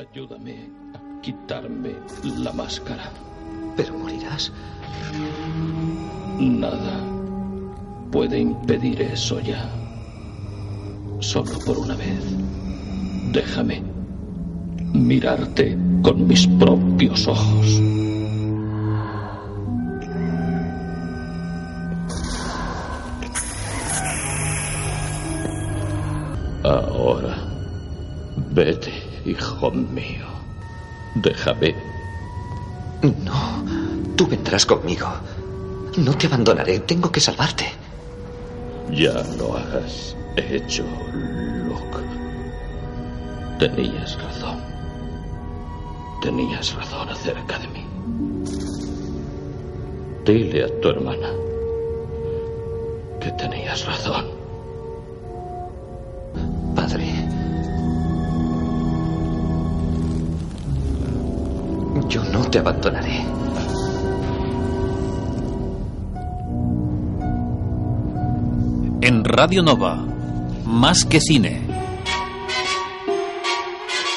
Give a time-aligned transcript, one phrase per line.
[0.00, 1.92] Ayúdame a quitarme
[2.38, 3.10] la máscara.
[3.76, 4.50] Pero morirás.
[6.38, 7.04] Nada
[8.10, 9.68] puede impedir eso ya.
[11.18, 12.24] Solo por una vez.
[13.30, 13.82] Déjame
[14.94, 17.82] mirarte con mis propios ojos.
[26.64, 27.36] Ahora,
[28.54, 30.26] vete, hijo mío.
[31.14, 31.74] Déjame.
[33.02, 33.64] No,
[34.16, 35.08] tú vendrás conmigo.
[35.96, 37.66] No te abandonaré, tengo que salvarte.
[38.92, 42.04] Ya lo has hecho, Luke.
[43.58, 44.58] Tenías razón.
[46.22, 47.86] Tenías razón acerca de mí.
[50.24, 51.30] Dile a tu hermana
[53.20, 54.26] que tenías razón.
[56.74, 57.29] Padre.
[62.10, 63.24] Yo no te abandonaré.
[69.00, 70.04] En Radio Nova,
[70.64, 71.62] Más que Cine.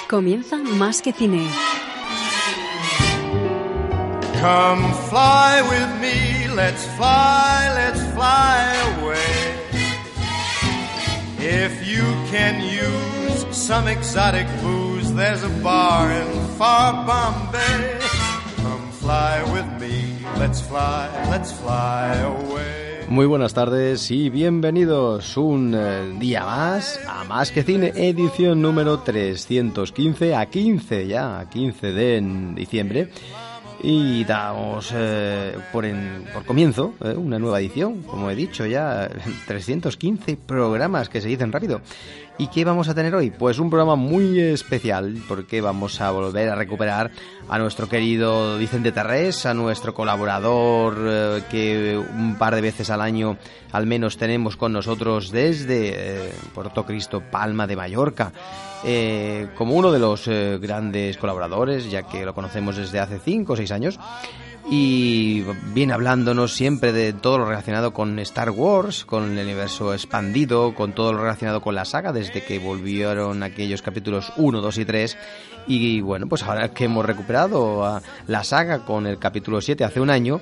[0.10, 1.48] Comienza Más que Cine.
[4.42, 9.54] Come fly with me, let's fly, let's fly away.
[11.38, 18.00] If you can use some exotic booze, there's a bar in far Bombay.
[18.58, 22.84] Come fly with me, let's fly, let's fly away.
[23.10, 29.00] Muy buenas tardes y bienvenidos un eh, día más a Más que Cine, edición número
[29.00, 32.22] 315, a 15 ya, a 15 de
[32.56, 33.10] diciembre.
[33.86, 39.10] Y damos eh, por, en- por comienzo eh, una nueva edición, como he dicho ya,
[39.48, 41.82] 315 programas que se dicen rápido.
[42.38, 43.30] ¿Y qué vamos a tener hoy?
[43.30, 47.12] Pues un programa muy especial, porque vamos a volver a recuperar
[47.48, 53.02] a nuestro querido Vicente Terrés, a nuestro colaborador eh, que un par de veces al
[53.02, 53.38] año
[53.74, 58.32] al menos tenemos con nosotros desde Puerto Cristo, Palma de Mallorca,
[58.86, 63.54] eh, como uno de los eh, grandes colaboradores, ya que lo conocemos desde hace 5
[63.54, 64.00] o 6 años
[64.70, 70.74] y viene hablándonos siempre de todo lo relacionado con Star Wars, con el universo expandido,
[70.74, 74.86] con todo lo relacionado con la saga, desde que volvieron aquellos capítulos 1, 2 y
[74.86, 75.18] 3.
[75.68, 80.10] Y bueno, pues ahora que hemos recuperado la saga con el capítulo 7 hace un
[80.10, 80.40] año,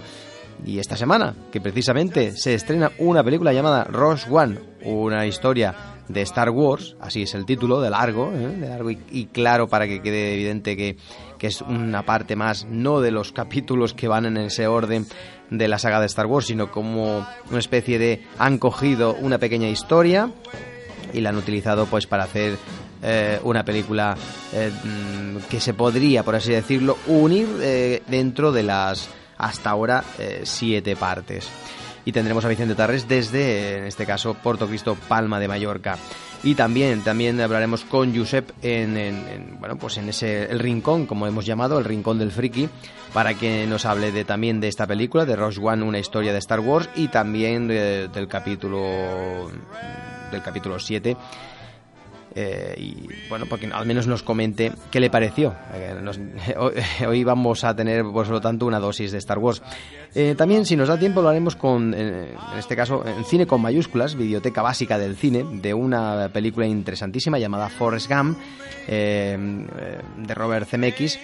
[0.65, 6.21] y esta semana, que precisamente se estrena una película llamada Rogue One, una historia de
[6.21, 8.47] Star Wars, así es el título, de largo, ¿eh?
[8.47, 10.97] de largo y, claro para que quede evidente que,
[11.37, 15.05] que es una parte más, no de los capítulos que van en ese orden
[15.49, 19.67] de la saga de Star Wars, sino como una especie de han cogido una pequeña
[19.67, 20.31] historia
[21.13, 22.57] y la han utilizado pues para hacer
[23.03, 24.15] eh, una película
[24.53, 30.03] eh, mm, que se podría, por así decirlo, unir eh, dentro de las hasta ahora
[30.43, 31.49] siete partes.
[32.05, 35.97] Y tendremos a Vicente Tarres desde, en este caso, Porto Cristo, Palma de Mallorca.
[36.43, 41.05] Y también, también hablaremos con Josep en, en- en, bueno, pues en ese el rincón,
[41.05, 42.67] como hemos llamado, el rincón del friki,
[43.13, 46.39] para que nos hable de, también de esta película, de Rogue One, una historia de
[46.39, 49.51] Star Wars, y también de- del capítulo
[50.31, 51.17] del capítulo 7
[52.33, 55.53] eh, y bueno, porque al menos nos comente qué le pareció.
[55.73, 55.95] Eh,
[57.07, 59.61] hoy, vamos a tener, por lo tanto, una dosis de Star Wars.
[60.15, 63.61] Eh, también, si nos da tiempo, lo haremos con, en este caso, en cine con
[63.61, 68.37] mayúsculas, biblioteca básica del cine, de una película interesantísima llamada Forrest Gump,
[68.87, 69.37] eh,
[70.17, 71.19] de Robert Zemeckis,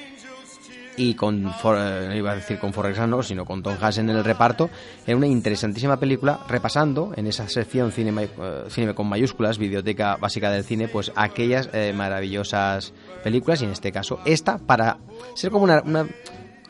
[0.98, 4.00] y con, For- eh, iba a decir con Forrest Gump, no, sino con Tom Hanks
[4.00, 4.70] en el reparto,
[5.06, 8.30] en una interesantísima película, repasando en esa sección eh,
[8.70, 13.92] cine con mayúsculas, biblioteca básica del cine, pues aquellas eh, maravillosas películas, y en este
[13.92, 14.98] caso esta, para
[15.36, 16.08] ser como una...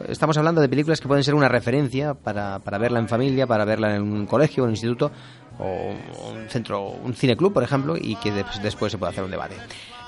[0.08, 3.66] Estamos hablando de películas que pueden ser una referencia para, para verla en familia, para
[3.66, 5.12] verla en un colegio, un instituto,
[5.58, 5.96] o
[6.30, 9.56] un centro, un cineclub, por ejemplo, y que des- después se puede hacer un debate.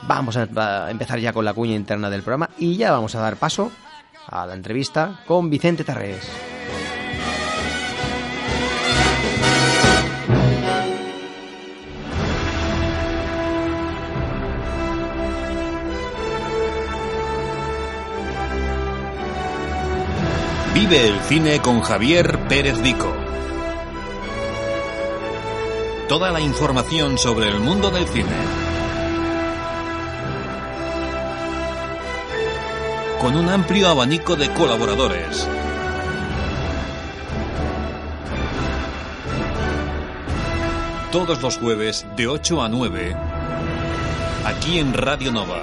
[0.04, 3.38] Vamos a empezar ya con la cuña interna del programa y ya vamos a dar
[3.38, 3.72] paso
[4.32, 6.28] a la entrevista con Vicente Tarrés.
[20.74, 23.14] Vive el cine con Javier Pérez Dico.
[26.08, 28.69] Toda la información sobre el mundo del cine.
[33.20, 35.46] Con un amplio abanico de colaboradores.
[41.12, 43.16] Todos los jueves de 8 a 9.
[44.46, 45.62] Aquí en Radio Nova.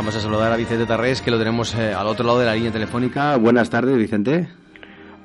[0.00, 2.54] Vamos a saludar a Vicente Tarrés, que lo tenemos eh, al otro lado de la
[2.54, 3.36] línea telefónica.
[3.36, 4.48] Buenas tardes, Vicente.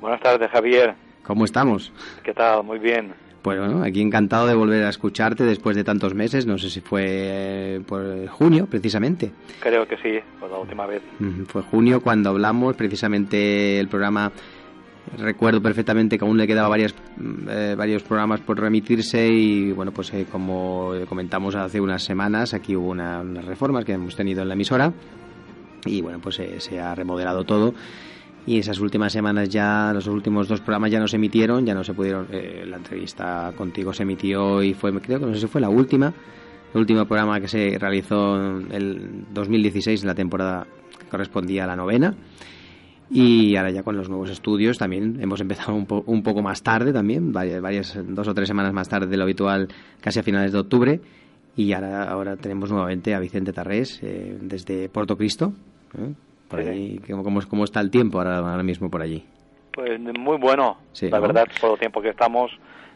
[0.02, 0.94] Buenas tardes, Javier.
[1.22, 1.90] ¿Cómo estamos?
[2.22, 2.62] ¿Qué tal?
[2.62, 3.14] Muy bien.
[3.40, 6.44] Pues bueno, aquí encantado de volver a escucharte después de tantos meses.
[6.44, 9.32] No sé si fue eh, por junio, precisamente.
[9.60, 11.00] Creo que sí, por la última vez.
[11.46, 14.30] Fue junio cuando hablamos precisamente el programa.
[15.18, 19.92] Recuerdo perfectamente que aún le quedaba varias, mm, eh, varios programas por remitirse y bueno,
[19.92, 24.42] pues eh, como comentamos hace unas semanas, aquí hubo una- unas reformas que hemos tenido
[24.42, 24.92] en la emisora
[25.84, 27.72] y bueno, pues eh, se ha remodelado todo
[28.46, 31.82] y esas últimas semanas ya, los últimos dos programas ya no se emitieron, ya no
[31.84, 35.60] se pudieron, la entrevista contigo se emitió y fue, creo que no sé si fue
[35.60, 36.12] la última,
[36.74, 40.66] el último programa que se realizó en el 2016, en la temporada
[40.98, 42.14] que correspondía a la novena.
[43.08, 46.62] Y ahora ya con los nuevos estudios también hemos empezado un, po- un poco más
[46.62, 49.68] tarde también, varias, varias, dos o tres semanas más tarde de lo habitual,
[50.00, 51.00] casi a finales de octubre.
[51.56, 55.52] Y ahora, ahora tenemos nuevamente a Vicente Tarrés eh, desde Puerto Cristo.
[55.96, 56.12] ¿eh?
[56.48, 56.68] Por Sí.
[56.68, 59.24] allí, ¿cómo, cómo, está el tiempo ahora, ahora mismo por allí?
[59.72, 61.26] Pues muy bueno, Sí, la ¿no?
[61.28, 62.50] verdad, por el tiempo que estamos,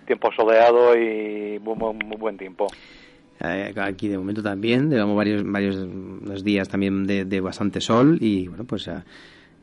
[0.06, 2.66] tiempo soleado y muy, muy, muy buen tiempo.
[3.42, 8.48] Eh, aquí de momento también, llevamos varios, varios días también de, de bastante sol y
[8.48, 8.88] bueno, pues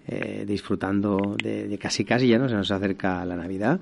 [0.08, 3.80] eh, disfrutando de, de casi casi ya no se nos acerca la Navidad.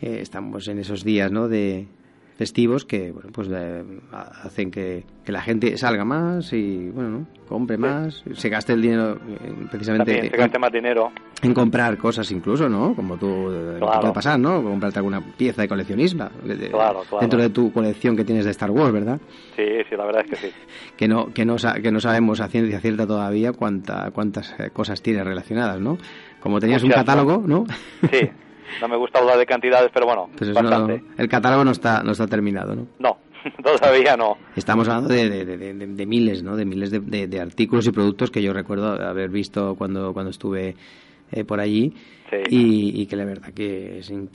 [0.00, 1.48] Eh, estamos en esos días ¿no?
[1.48, 1.86] de
[2.36, 7.26] festivos que bueno, pues eh, hacen que, que la gente salga más y bueno, ¿no?
[7.48, 11.12] compre más, se gaste el dinero eh, precisamente También se en- gaste más dinero.
[11.42, 12.94] en comprar cosas incluso, ¿no?
[12.94, 14.00] Como tú eh, Claro.
[14.00, 14.62] puede pasar, ¿no?
[14.62, 16.28] Comprarte alguna pieza de coleccionismo
[16.70, 17.20] Claro, claro.
[17.20, 19.20] dentro de tu colección que tienes de Star Wars, ¿verdad?
[19.54, 20.52] Sí, sí, la verdad es que sí.
[20.96, 25.22] que no que no que no sabemos a ciencia cierta todavía cuánta, cuántas cosas tiene
[25.22, 25.98] relacionadas, ¿no?
[26.40, 27.66] Como tenías un catálogo, ¿no?
[28.10, 28.28] Sí,
[28.80, 31.02] no me gusta hablar de cantidades, pero bueno, no- bastante.
[31.18, 32.86] el catálogo no está no está terminado, ¿no?
[32.98, 33.16] No,
[33.62, 34.36] todavía no.
[34.56, 36.56] Estamos hablando de, de- de- de- de miles, ¿no?
[36.56, 40.74] De miles de, artículos y productos que yo recuerdo haber visto cuando cuando estuve
[41.32, 41.92] eh, por allí
[42.30, 42.36] Sí.
[42.48, 44.30] y, y que la verdad que es in-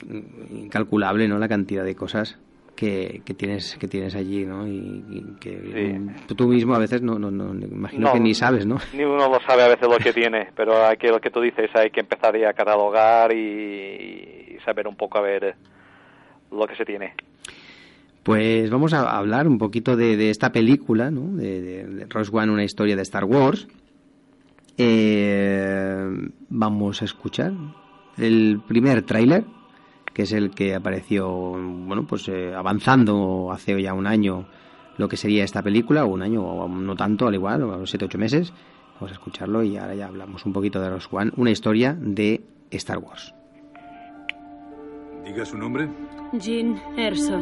[0.52, 1.40] incalculable, ¿no?
[1.40, 2.38] La cantidad de cosas
[2.78, 4.66] que, que tienes que tienes allí, ¿no?
[4.66, 8.34] Y, y que mm, tú mismo a veces no, no, no imagino No, que ni
[8.34, 8.78] sabes, ¿no?
[8.94, 11.42] Ni uno lo sabe a veces lo que tiene, pero hay que, lo que tú
[11.42, 15.56] dices, hay que empezar ya a catalogar y, y saber un poco a ver
[16.52, 17.14] lo que se tiene.
[18.24, 21.36] Pues vamos a hablar un poquito de, de esta película, ¿no?
[21.36, 23.68] De, de, de Rogue One, una historia de Star Wars.
[24.78, 26.06] Eh,
[26.50, 27.54] vamos a escuchar
[28.18, 29.46] el primer tráiler,
[30.18, 34.48] que es el que apareció, bueno, pues eh, avanzando hace ya un año
[34.98, 38.06] lo que sería esta película, o un año o no tanto, al igual, o siete
[38.06, 38.52] ocho meses.
[38.96, 42.42] Vamos a escucharlo y ahora ya hablamos un poquito de Rogue One, una historia de
[42.72, 43.32] Star Wars.
[45.24, 45.88] Diga su nombre.
[46.34, 47.40] Jean Erso.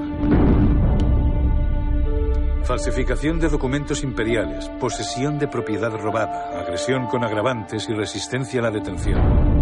[2.66, 8.72] Falsificación de documentos imperiales, posesión de propiedad robada, agresión con agravantes y resistencia a la
[8.72, 9.55] detención.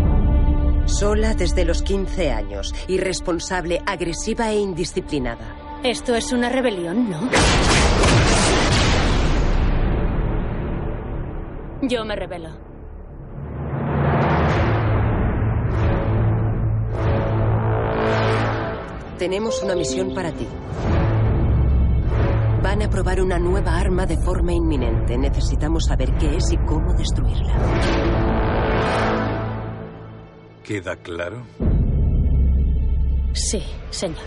[0.85, 5.79] Sola desde los 15 años, irresponsable, agresiva e indisciplinada.
[5.83, 7.29] Esto es una rebelión, ¿no?
[11.81, 12.49] Yo me rebelo.
[19.17, 20.47] Tenemos una misión para ti.
[22.61, 25.17] Van a probar una nueva arma de forma inminente.
[25.17, 27.53] Necesitamos saber qué es y cómo destruirla.
[30.63, 31.45] ¿Queda claro?
[33.33, 34.23] Sí, señor.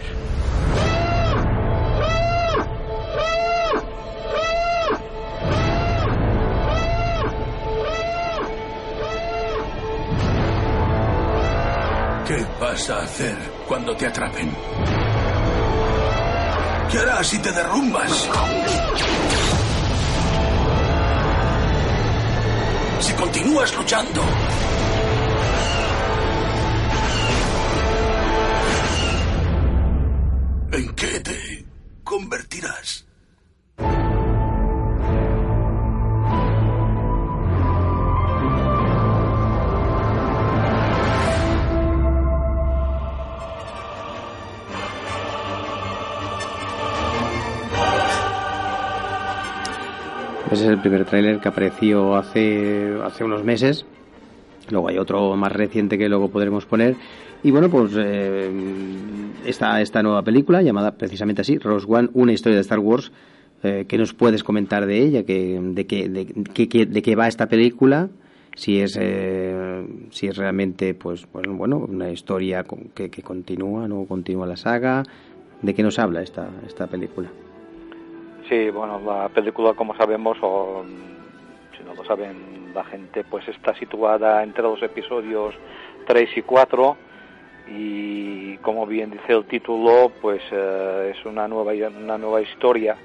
[12.27, 14.51] ¿Qué vas a hacer cuando te atrapen?
[16.91, 18.29] ¿Qué harás si te derrumbas?
[23.01, 24.23] Si continúas luchando.
[50.67, 53.87] Es el primer tráiler que apareció hace, hace unos meses.
[54.71, 56.97] Luego hay otro más reciente que luego podremos poner.
[57.43, 58.51] Y bueno, pues eh,
[59.45, 63.13] esta, esta nueva película, llamada precisamente así, Rose One, una historia de Star Wars,
[63.63, 65.23] eh, ¿qué nos puedes comentar de ella?
[65.25, 68.09] ¿Qué, de, qué, de, qué, ¿De qué va esta película?
[68.57, 74.05] Si es, eh, si es realmente, pues, bueno, bueno una historia que, que continúa, ¿no?
[74.07, 75.05] Continúa la saga.
[75.63, 77.31] ¿De qué nos habla esta, esta película?
[78.49, 80.85] Sí, bueno, la película, como sabemos, o
[81.77, 85.55] si no lo saben la gente, pues está situada entre los episodios
[86.07, 86.97] 3 y 4
[87.69, 92.97] y como bien dice el título, pues eh, es una nueva, una nueva historia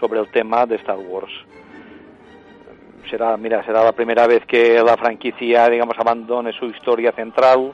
[0.00, 1.32] sobre el tema de Star Wars.
[3.08, 7.72] Será, mira, será la primera vez que la franquicia, digamos, abandone su historia central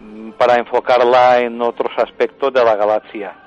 [0.00, 3.39] mm, para enfocarla en otros aspectos de la galaxia.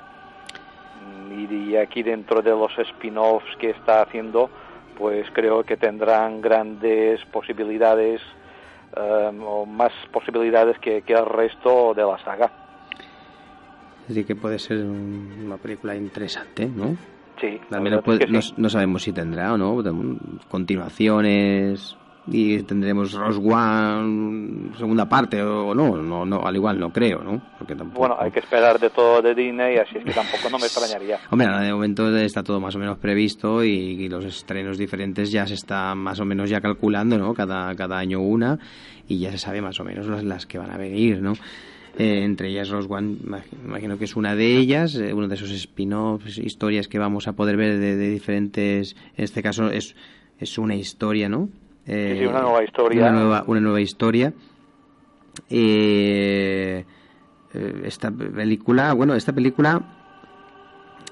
[1.34, 4.50] Y aquí dentro de los spin-offs que está haciendo,
[4.96, 8.20] pues creo que tendrán grandes posibilidades
[8.96, 12.50] um, o más posibilidades que, que, el resto de la saga.
[14.08, 16.96] Así que puede ser una película interesante, ¿no?
[17.40, 17.60] Sí.
[17.70, 18.54] Menos puede, no, sí.
[18.56, 19.82] no, sabemos si tendrá o no
[20.48, 27.22] continuaciones y tendremos Rose One segunda parte o no, no, no, al igual no creo,
[27.22, 27.42] ¿no?
[27.58, 28.00] Porque tampoco...
[28.00, 31.20] Bueno, hay que esperar de todo de Disney, así es que tampoco no me extrañaría.
[31.30, 35.46] Hombre, de momento está todo más o menos previsto y, y, los estrenos diferentes ya
[35.46, 37.34] se está más o menos ya calculando, ¿no?
[37.34, 38.58] Cada, cada año una
[39.06, 41.34] y ya se sabe más o menos las, las que van a venir, ¿no?
[41.98, 43.18] Eh, entre ellas Rose One,
[43.64, 47.34] imagino que es una de ellas, eh, uno de esos spin-offs, historias que vamos a
[47.34, 49.94] poder ver de, de diferentes, en este caso es,
[50.38, 51.50] es una historia, ¿no?
[51.86, 53.00] Eh, sí, una nueva historia.
[53.02, 54.32] Una nueva, una nueva historia.
[55.50, 56.84] Eh,
[57.84, 59.80] esta película, bueno, esta película,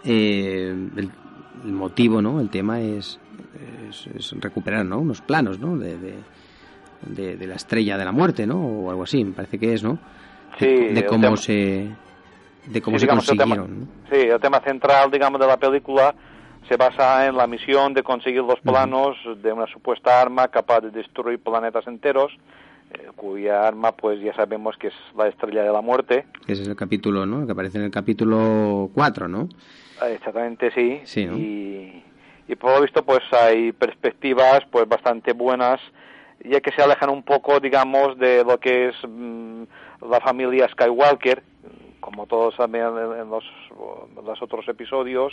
[0.05, 1.11] eh, el,
[1.64, 2.41] el, motivo, ¿no?
[2.41, 3.21] El tema es,
[3.88, 4.99] es, es recuperar, ¿no?
[4.99, 5.76] Unos planos, ¿no?
[5.76, 6.14] De, de,
[7.07, 8.59] de, de, la estrella de la muerte, ¿no?
[8.61, 9.99] O algo así, me parece que es, ¿no?
[10.59, 11.88] Sí, de, cómo se
[12.67, 13.50] de cómo sí, se consiguieron.
[13.50, 13.87] El tema, ¿no?
[14.11, 16.14] Sí, el tema central, digamos, de la película
[16.69, 20.90] se basa en la misión de conseguir los planos de una supuesta arma capaz de
[20.90, 22.33] destruir planetas enteros,
[22.92, 26.26] eh, cuya arma, pues ya sabemos que es la estrella de la muerte.
[26.47, 27.47] Ese es el capítulo, ¿no?
[27.47, 29.49] Que aparece en el capítulo 4, ¿no?
[30.09, 31.00] Exactamente, sí.
[31.04, 31.37] sí ¿no?
[31.37, 32.02] y,
[32.49, 35.81] y por lo visto, pues hay perspectivas, pues bastante buenas,
[36.45, 39.62] ya que se alejan un poco, digamos, de lo que es mmm,
[40.11, 41.42] la familia Skywalker,
[42.00, 43.45] como todos saben en los,
[44.19, 45.33] en los otros episodios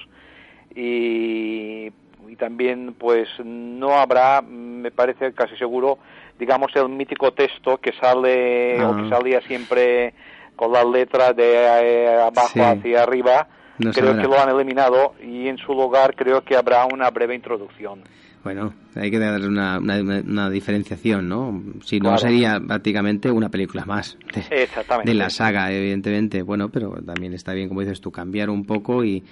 [0.75, 1.91] y,
[2.27, 5.99] y, también pues no habrá me parece casi seguro
[6.37, 8.89] digamos el mítico texto que sale ah.
[8.89, 10.13] o que salía siempre
[10.55, 12.59] con las letras de eh, abajo sí.
[12.59, 13.47] hacia arriba
[13.77, 17.35] no creo que lo han eliminado y en su lugar creo que habrá una breve
[17.35, 18.03] introducción
[18.43, 21.61] bueno, hay que darle una, una, una, diferenciación, ¿no?
[21.83, 22.19] Si no, claro.
[22.19, 24.67] sería prácticamente una película más de,
[25.03, 26.41] de, la saga, evidentemente.
[26.41, 29.25] Bueno, pero también está bien, como dices tú, cambiar un poco y,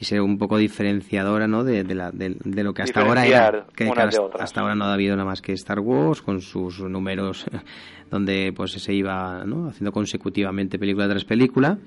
[0.00, 1.64] y ser un poco diferenciadora ¿no?
[1.64, 4.84] de, de, la, de, de lo que hasta ahora era que, hasta, hasta, ahora no
[4.84, 7.44] ha habido nada más que Star Wars con sus números
[8.10, 9.68] donde pues se iba ¿no?
[9.68, 11.78] haciendo consecutivamente película tras película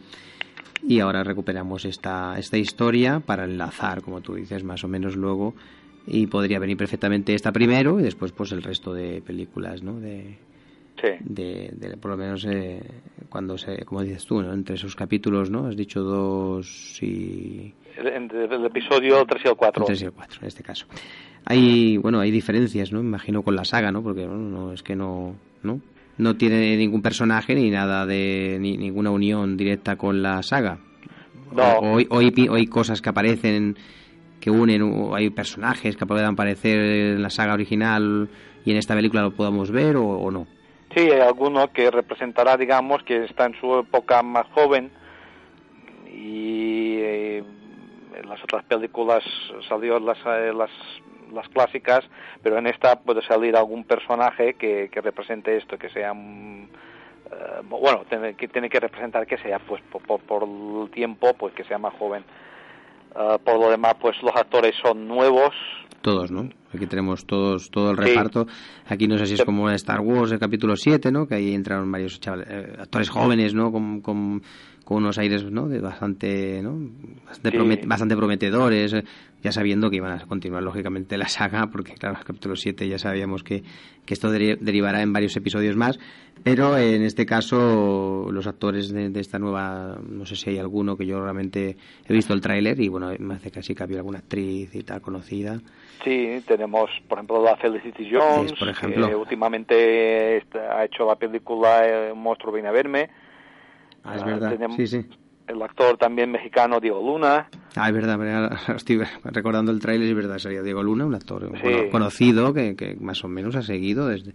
[0.85, 5.55] y ahora recuperamos esta, esta historia para enlazar como tú dices más o menos luego
[6.05, 10.37] y podría venir perfectamente esta primero y después pues el resto de películas no de
[10.99, 11.07] sí.
[11.21, 12.81] de, de, por lo menos eh,
[13.29, 14.51] cuando se como dices tú ¿no?
[14.51, 19.83] entre esos capítulos no has dicho dos y entre el episodio 3 y el 4
[19.83, 20.85] el 3 y el 4 en este caso.
[21.45, 24.95] Hay bueno hay diferencias no imagino con la saga no porque bueno, no es que
[24.95, 25.81] no no
[26.17, 30.79] no tiene ningún personaje ni nada de ni ninguna unión directa con la saga.
[31.51, 31.97] No.
[31.97, 32.07] hay,
[32.49, 33.75] o hay cosas que aparecen
[34.39, 38.29] que unen o hay personajes que puedan aparecer en la saga original
[38.65, 40.47] y en esta película lo podamos ver o, o no.
[40.95, 44.91] Sí hay alguno que representará digamos que está en su época más joven
[46.13, 47.43] y eh,
[48.21, 49.23] en las otras películas
[49.67, 50.69] salió las, eh, las,
[51.33, 52.03] las clásicas,
[52.41, 56.67] pero en esta puede salir algún personaje que, que represente esto, que sea uh,
[57.67, 61.53] bueno, tiene que, tiene que representar que sea, pues por, por, por el tiempo, pues
[61.53, 62.23] que sea más joven.
[63.13, 65.53] Uh, por lo demás, pues los actores son nuevos.
[66.01, 66.49] Todos, ¿no?
[66.73, 68.47] Aquí tenemos todos todo el reparto.
[68.87, 71.27] Aquí no sé si es como Star Wars, el capítulo 7, ¿no?
[71.27, 73.71] Que ahí entraron varios chavales, eh, actores jóvenes, ¿no?
[73.71, 74.41] Con, con
[74.91, 75.69] con unos aires ¿no?
[75.69, 76.77] de bastante, ¿no?
[77.25, 77.57] bastante, Sí.
[77.57, 79.03] promet- bastante prometedores, eh,
[79.41, 82.99] ya sabiendo que iban a continuar lógicamente la saga, porque claro, el capítulo 7 ya
[82.99, 83.63] sabíamos que,
[84.05, 85.97] que esto deri- derivará en varios episodios más,
[86.43, 90.97] pero en este caso los actores de, de esta nueva, no sé si hay alguno
[90.97, 94.19] que yo realmente he visto el tráiler y bueno, me hace casi que había alguna
[94.19, 95.59] actriz y tal conocida.
[96.03, 99.07] Sí, tenemos, por ejemplo, la Felicity Jones, Es, por ejemplo.
[99.07, 103.09] que últimamente ha hecho la película eh, Un monstruo viene a verme.
[104.03, 105.05] Ah, es Ah, verdad, tenemos- sí, sí.
[105.47, 107.49] El actor también mexicano Diego Luna.
[107.75, 108.17] Ah, es verdad,
[108.75, 111.89] estoy recordando el tráiler, es verdad, sería Diego Luna, un actor Sí.
[111.91, 114.33] conocido que, que más o menos ha seguido desde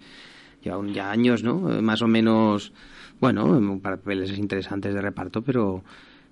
[0.63, 1.55] ya, un- ya años, ¿no?
[1.83, 2.73] Más o menos,
[3.21, 5.83] bueno, papeles interesantes de reparto, pero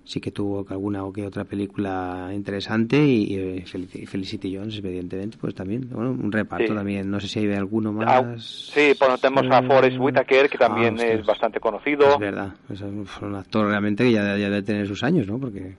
[0.05, 5.37] sí que tuvo alguna o que otra película interesante y, y, eh, Felicity, Jones, evidentemente,
[5.41, 6.73] pues también, bueno, un reparto Sí.
[6.75, 8.71] también, no sé si hay alguno Ah, más.
[8.73, 12.07] sí, bueno, tenemos a Forrest Whitaker, que también ah, es bastante conocido.
[12.13, 15.39] Es verdad, es un, un actor realmente que ya, ya debe tener sus años, ¿no?
[15.39, 15.73] Porque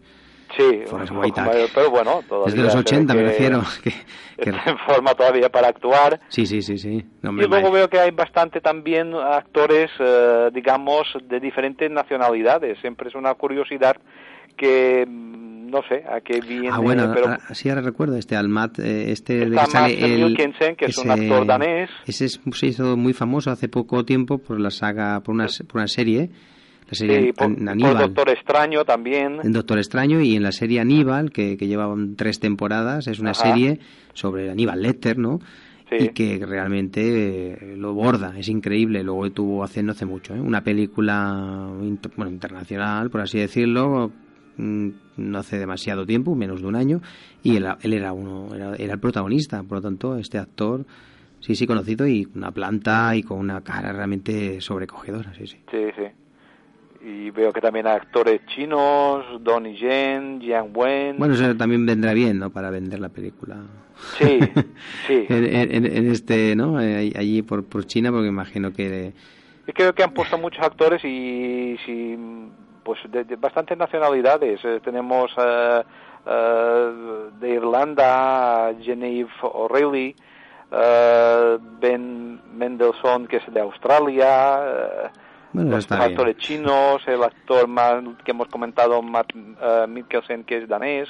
[0.57, 3.23] Sí, Forrest un poco mayor, pero bueno, todavía es de los se ve 80, me
[3.23, 3.63] refiero.
[3.83, 6.21] que- que- Está en forma todavía para actuar.
[6.29, 7.05] Sí, sí, sí, sí.
[7.23, 12.79] No, Y luego veo que hay bastante también actores, eh, digamos, de diferentes nacionalidades.
[12.81, 13.97] Siempre es una curiosidad
[14.57, 18.37] que mm, no sé a qué viene, Ah, bueno, pero ahora- sí, ahora recuerdo este
[18.37, 21.91] Almat, eh, este de Está que sale el- Mikkelsen, que es un actor danés.
[22.07, 25.77] Ese es- se hizo muy famoso hace poco tiempo por la saga, por una, por
[25.79, 26.31] una serie,
[26.89, 27.99] la serie sí, por, An- por Aníbal.
[27.99, 29.39] Doctor Extraño también.
[29.43, 33.33] en Doctor Extraño y en la serie Aníbal, que, que llevaban tres temporadas, es una
[33.33, 33.43] Ajá.
[33.43, 33.81] serie
[34.15, 35.41] sobre Aníbal Lecter, ¿no?
[35.91, 35.97] Sí.
[36.01, 39.03] Y que realmente eh, lo borda, es increíble.
[39.05, 40.41] Luego tuvo hace no hace mucho, ¿eh?
[40.41, 44.11] una película inter- bueno, internacional, por así decirlo,
[44.57, 44.89] mm,
[45.19, 47.01] no hace demasiado tiempo, menos de un año,
[47.43, 50.85] y él, él era uno, era, era el protagonista, por lo tanto, este actor,
[51.41, 55.57] sí, sí, conocido y una planta y con una cara realmente sobrecogedora, sí, sí.
[55.71, 56.03] Sí, sí.
[57.09, 61.17] Y veo que también hay actores chinos, Donnie Yen, Jiang Wen.
[61.19, 62.51] Bueno, eso también vendrá bien, ¿no?
[62.51, 63.59] Para vender la película.
[64.19, 64.41] Sí,
[65.07, 65.25] sí.
[65.29, 66.81] en, en- en este, ¿no?
[66.81, 69.13] Eh, Allí por, por China, porque imagino que...
[69.69, 72.19] Y creo que han puesto muchos actores y, sí,
[72.83, 74.59] pues de, de bastantes nacionalidades.
[74.65, 75.83] Eh, tenemos eh,
[77.39, 80.17] de Irlanda Genevieve O'Reilly,
[80.73, 85.11] eh, Ben Mendelssohn que es de Australia,
[85.57, 86.01] Bueno, los bien.
[86.03, 91.09] actores chinos, el actor más que hemos comentado, Matt eh, Mikkelsen que es danés,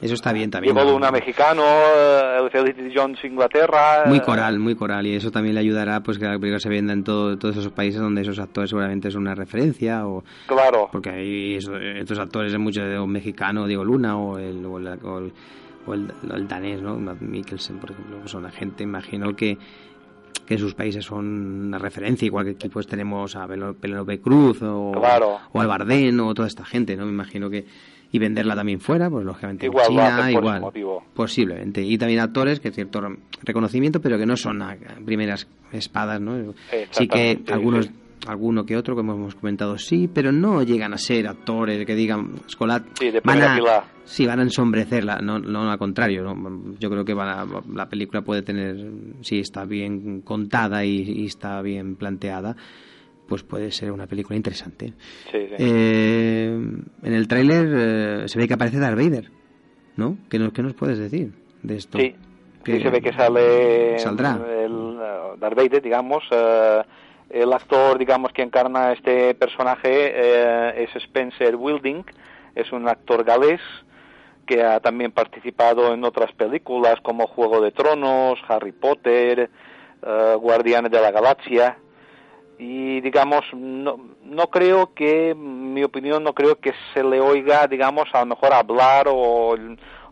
[0.00, 0.74] Eso está bien también.
[0.74, 0.94] Diego ¿no?
[0.94, 4.04] Luna mexicano, eh, el Felicity Jones Inglaterra.
[4.06, 5.06] Muy coral, muy coral.
[5.06, 7.72] Y eso también le ayudará pues que la película se venda en todo, todos esos
[7.72, 10.06] países donde esos actores seguramente son una referencia.
[10.06, 10.88] o Claro.
[10.92, 14.86] Porque hay eso- estos actores, muchos de un mexicano, Diego Luna, o el, o el,
[14.88, 15.32] o el,
[15.86, 16.96] o el- el danés, ¿no?
[16.96, 18.26] Matt Mikkelsen, por ejemplo.
[18.26, 19.58] Son la gente, imagino que
[20.46, 21.26] que en sus países son
[21.66, 25.38] una referencia, igual que aquí pues tenemos a Penélope Cruz o, Claro.
[25.52, 27.04] o al Bardén o toda esta gente, ¿no?
[27.04, 27.66] Me imagino que
[28.10, 30.62] y venderla también fuera, pues lógicamente en Igual lo China, igual,
[31.12, 31.82] posiblemente.
[31.82, 34.62] Y también actores que cierto re- reconocimiento, pero que no son
[35.04, 36.54] primeras espadas, ¿no?
[36.90, 37.92] Sí que algunos sí.
[38.28, 42.34] Alguno que otro, como hemos comentado, sí, pero no llegan a ser actores que digan,
[42.46, 43.58] Escolat, Sí, van a,
[44.04, 46.74] sí, van a ensombrecerla, no, no al contrario, ¿no?
[46.78, 48.76] yo creo que van a- la película puede tener,
[49.22, 52.56] si está bien contada y, y está bien planteada,
[53.26, 54.94] pues puede ser una película interesante.
[55.30, 55.54] Sí, sí.
[55.58, 56.46] Eh,
[57.02, 59.30] en el tráiler eh, se ve que aparece Darth Vader,
[59.96, 60.16] ¿no?
[60.30, 61.98] ¿Qué nos, qué nos puedes decir de esto?
[61.98, 62.14] Sí,
[62.64, 64.38] sí se ve que sale saldrá.
[64.64, 64.96] el
[65.38, 66.80] Darth Vader, digamos, eh,
[67.30, 72.04] el actor, digamos, que encarna este personaje eh, es Spencer Wilding,
[72.54, 73.60] es un actor galés
[74.46, 79.50] que ha también participado en otras películas como Juego de Tronos, Harry Potter,
[80.02, 81.76] eh, Guardianes de la Galaxia.
[82.58, 88.08] Y digamos no, no creo que mi opinión no creo que se le oiga digamos
[88.12, 89.56] a lo mejor hablar o,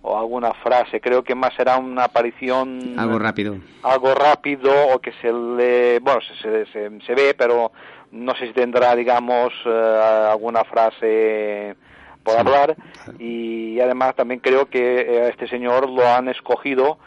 [0.06, 1.00] o alguna frase.
[1.00, 3.56] Creo que más será una aparición Algo rápido.
[3.82, 7.72] algo rápido o que se le bueno se, se, se ve pero
[8.12, 11.74] no sé si tendrá digamos eh, alguna frase
[12.22, 12.76] por hablar.
[13.18, 16.98] Y además también creo que eh, a este señor lo han escogido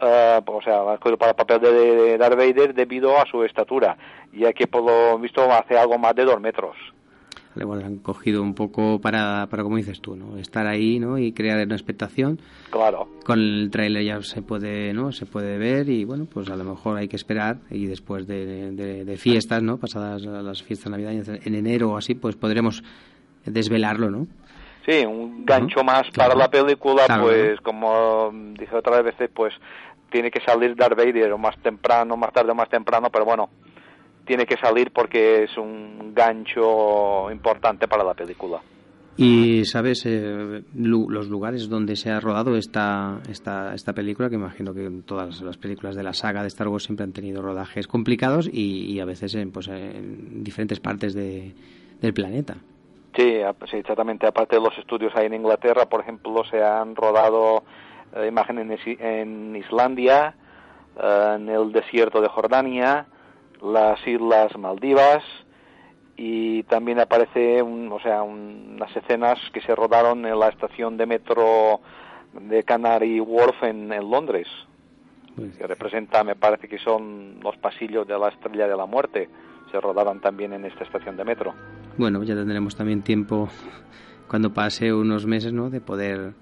[0.00, 3.26] eh, o sea, lo han escogido para el papel de, de Darth Vader debido a
[3.26, 3.96] su estatura.
[4.32, 6.76] Ya que por lo visto hace algo más de dos metros
[7.62, 10.38] Igual han cogido un poco para, para, como dices tú, ¿no?
[10.38, 11.18] Estar ahí, ¿no?
[11.18, 12.40] Y crear una expectación.
[12.70, 15.12] claro Con el tráiler ya se puede, ¿no?
[15.12, 18.72] Se puede ver y, bueno, pues a lo mejor hay que esperar y después de,
[18.72, 19.78] de, de fiestas, ¿no?
[19.78, 22.82] Pasadas las fiestas navideñas en enero o así, pues podremos
[23.44, 24.26] desvelarlo, ¿no?
[24.86, 29.52] Sí, un gancho más para la película, Claro, pues como dije otras veces, pues
[30.10, 33.50] tiene que salir Darth Vader o más temprano, más tarde o más temprano, pero bueno,
[34.28, 38.60] tiene que salir porque es un gancho importante para la película.
[39.16, 44.28] ¿Y sabes eh, los lugares donde se ha rodado esta, esta, esta película?
[44.28, 47.42] Que imagino que todas las películas de la saga de Star Wars siempre han tenido
[47.42, 51.52] rodajes complicados y, a veces en, pues, en diferentes partes de,
[52.00, 52.58] del planeta.
[53.16, 54.26] Sí, sí, exactamente.
[54.26, 57.64] Aparte de los estudios ahí en Inglaterra, por ejemplo, se han rodado
[58.14, 60.34] eh, imágenes en Islandia,
[61.02, 63.06] eh, en el desierto de Jordania,
[63.62, 65.22] las Islas Maldivas,
[66.18, 71.80] y también aparece o sea unas escenas que se rodaron en la estación de metro
[72.34, 74.48] de Canary Wharf en, Londres
[75.56, 79.28] que representa me parece que son los pasillos de la Estrella de la Muerte.
[79.70, 81.54] Se rodaron también en esta estación de metro.
[81.96, 83.48] Bueno ya tendremos también tiempo
[84.26, 86.32] cuando pase unos meses no de poder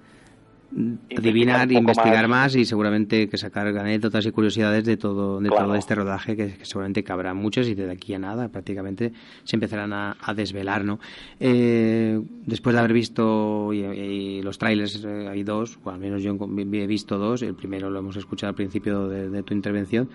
[1.17, 2.55] adivinar, investigar más.
[2.57, 7.05] y seguramente que sacar anécdotas y curiosidades de todo de todo este rodaje que, seguramente
[7.05, 9.13] cabrá muchos y de aquí a nada prácticamente
[9.45, 10.99] se empezarán a, desvelar no
[11.41, 16.37] eh, después de haber visto y, los trailers eh, hay dos o al menos yo
[16.37, 20.09] he visto dos el primero lo hemos escuchado al principio de, tu intervención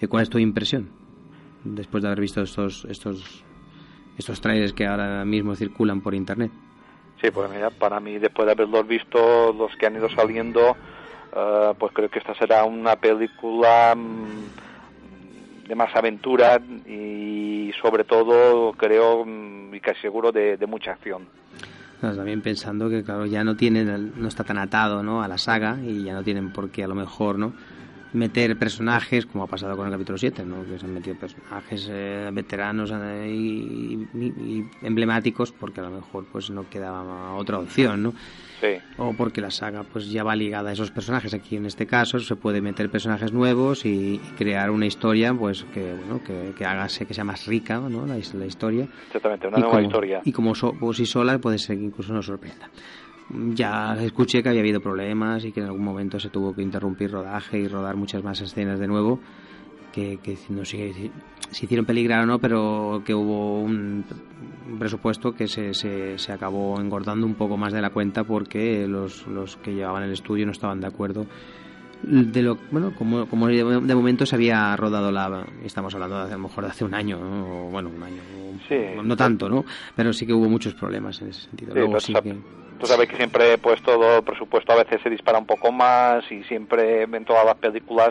[0.00, 0.88] eh, ¿cuál es tu impresión
[1.64, 3.44] después de haber visto estos estos
[4.18, 6.50] estos trailers que ahora mismo circulan por internet
[7.22, 10.76] Sí, pues mira, para mí, después de haberlos visto, los que han ido saliendo,
[11.32, 18.72] eh, pues creo que esta será una película mm, de más aventura y sobre todo,
[18.72, 21.28] creo, mm, y casi seguro, de, mucha acción.
[22.00, 25.22] también pensando que, claro, ya no tienen, no está tan atado, ¿no?
[25.22, 27.52] A la saga y ya no tienen por qué, a lo mejor, ¿no?
[28.12, 30.64] Meter personajes, como ha pasado con el capítulo 7, ¿no?
[30.64, 36.50] que se han metido personajes eh, veteranos eh, y, emblemáticos porque a lo mejor pues
[36.50, 38.14] no quedaba otra opción, ¿no?
[38.60, 38.78] Sí.
[38.96, 41.34] O porque la saga pues ya va ligada a esos personajes.
[41.34, 45.92] Aquí en este caso se puede meter personajes nuevos y, crear una historia pues que
[45.92, 48.06] bueno que, que haga que sea más rica ¿no?
[48.06, 48.86] la, historia.
[49.06, 50.20] Exactamente, una nueva historia.
[50.24, 52.70] Y como so, por sí sola puede ser que incluso nos sorprenda
[53.30, 57.10] ya escuché que había habido problemas y que en algún momento se tuvo que interrumpir
[57.10, 59.20] rodaje y rodar muchas más escenas de nuevo
[59.92, 61.10] que, no sé
[61.50, 64.04] si hicieron peligrar o no, pero que hubo un,
[64.78, 69.26] presupuesto que se, se, se, acabó engordando un poco más de la cuenta porque los,
[69.26, 71.26] los que llevaban el estudio no estaban de acuerdo.
[72.02, 76.36] De lo bueno como, como de momento se había rodado la estamos hablando de a
[76.36, 78.20] lo mejor de hace un año o bueno un año
[79.04, 81.72] no tanto no pero sí que hubo muchos problemas en ese sentido.
[81.72, 82.36] Luego, sí que
[82.82, 86.24] tú sabes que siempre pues todo el presupuesto a veces se dispara un poco más
[86.32, 88.10] y siempre en todas las películas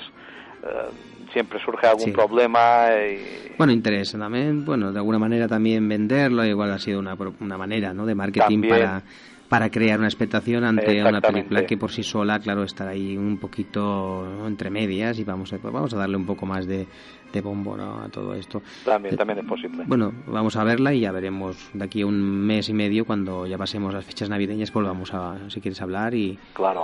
[0.63, 3.51] eh, siempre surge algún problema y...
[3.57, 7.93] bueno interesa también bueno de alguna manera también venderlo igual ha sido una, una manera
[7.93, 9.03] no de marketing para
[9.49, 13.37] para crear una expectación ante una película que por sí sola, claro, estará ahí un
[13.37, 16.87] poquito entre medias y vamos a, vamos a darle un poco más de,
[17.31, 18.61] de bombo a todo esto.
[18.85, 19.83] También, también es posible.
[19.87, 23.45] Bueno, vamos a verla y ya veremos de aquí a un mes y medio cuando
[23.47, 26.37] ya pasemos las fechas navideñas, pues vamos a, si quieres hablar y,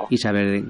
[0.09, 0.63] y saber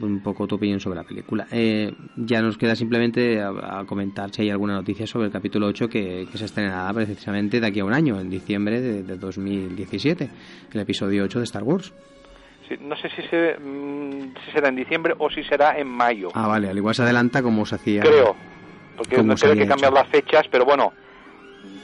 [0.00, 1.46] un poco tu opinión sobre la película.
[1.50, 5.88] Eh, ya nos queda simplemente a, comentar si hay alguna noticia sobre el capítulo 8
[5.88, 10.30] que, se estrenará precisamente de aquí a un año, en diciembre de, de 2017,
[10.72, 11.92] el episodio 8 de Star Wars
[12.80, 16.28] no sé si, se, mm, si será en diciembre o si será en mayo.
[16.34, 18.02] Ah, vale, al igual se adelanta como se hacía.
[18.02, 18.36] Creo,
[18.96, 20.92] porque no creo que cambiar las fechas, pero bueno,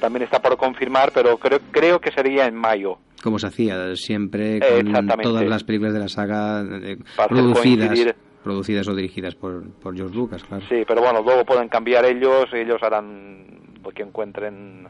[0.01, 2.99] también está por confirmar, pero creo, creo que sería en mayo.
[3.23, 8.95] Como se hacía siempre con todas las películas de la saga eh, producidas, producidas o
[8.95, 10.65] dirigidas por, por George Lucas, claro.
[10.69, 13.45] Sí, pero bueno, luego pueden cambiar ellos, ellos harán
[13.83, 14.89] lo que encuentren.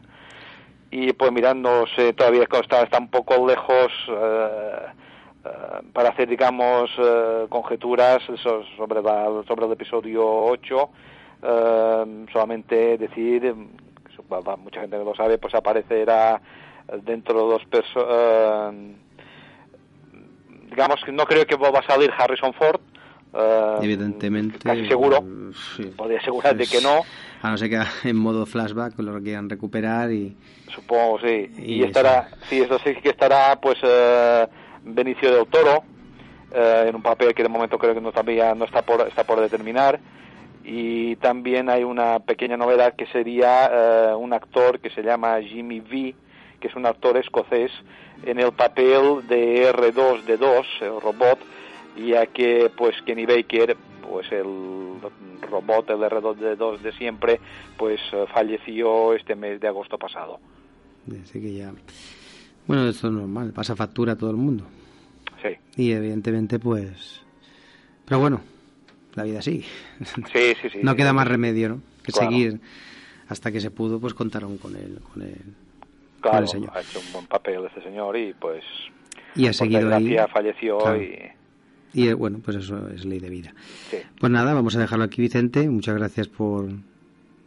[0.91, 4.85] Y pues mirándose todavía está, está un poco lejos eh,
[5.45, 5.49] eh,
[5.93, 6.89] para hacer, digamos,
[7.49, 8.21] conjeturas
[8.77, 10.89] sobre, la, sobre el episodio 8
[11.41, 13.55] Em, solamente decir,
[14.57, 16.41] mucha gente que lo sabe, pues aparecerá
[17.03, 18.95] dentro de dos personas, em,
[20.69, 22.81] digamos que no creo que va a salir Harrison Ford.
[23.33, 24.59] Em, Evidentemente.
[24.59, 25.23] Casi seguro.
[25.95, 27.03] Podría asegurar de que no.
[27.41, 30.35] A no ser que en modo flashback lo quieran recuperar y.
[30.67, 31.51] Supongo, sí.
[31.57, 34.45] Y, estará, sí, eso sí que estará, pues, eh,
[34.83, 35.83] Benicio del Toro,
[36.51, 39.23] eh, en un papel que de momento creo que no, todavía no está por, está
[39.23, 39.99] por determinar
[40.71, 45.79] y también hay una pequeña novedad que sería eh, un actor que se llama Jimmy
[45.79, 46.13] V,
[46.59, 47.71] que es un actor escocés,
[48.23, 51.39] en el papel de R2D2, el robot,
[51.97, 53.75] ya que pues Kenny Baker,
[54.07, 54.99] pues el
[55.49, 57.39] robot, el R2D2 de siempre,
[57.75, 60.39] pues eh, falleció este mes de agosto pasado.
[61.23, 61.73] Así que ya...
[62.67, 64.65] Bueno, esto es normal, pasa factura a todo el mundo.
[65.41, 65.81] Sí.
[65.81, 67.23] Y evidentemente pues...
[68.05, 68.41] Pero bueno,
[69.15, 69.65] la vida sigue.
[70.31, 70.79] Sí, sí, sí.
[70.81, 71.81] no queda más remedio, ¿no?
[72.03, 72.59] Que seguir
[73.27, 75.35] hasta que se pudo, pues contaron con él, con él,
[76.19, 78.63] claro, ha hecho un buen papel este señor y pues
[79.35, 80.15] y ha seguido ahí.
[80.33, 81.31] falleció y
[81.93, 83.53] y eh, bueno, pues eso es ley de vida.
[84.19, 85.67] Pues nada, vamos a dejarlo aquí, Vicente.
[85.69, 86.69] Muchas gracias por,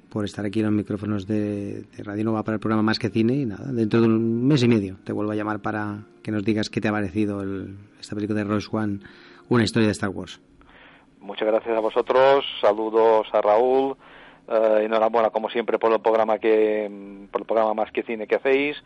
[0.08, 3.34] por estar aquí en los micrófonos de, Radio Nova para el programa Más que Cine.
[3.34, 6.44] Y nada, dentro de un mes y medio te vuelvo a llamar para que nos
[6.44, 8.98] digas qué te ha parecido el, esta película de Rose One,
[9.48, 10.40] una historia de Star Wars.
[11.22, 12.44] Muchas gracias a vosotros.
[12.60, 13.96] Saludos a Raúl.
[14.48, 16.90] Eh, enhorabuena, como siempre, por el programa que
[17.30, 18.76] por el programa Más que Cine que hacéis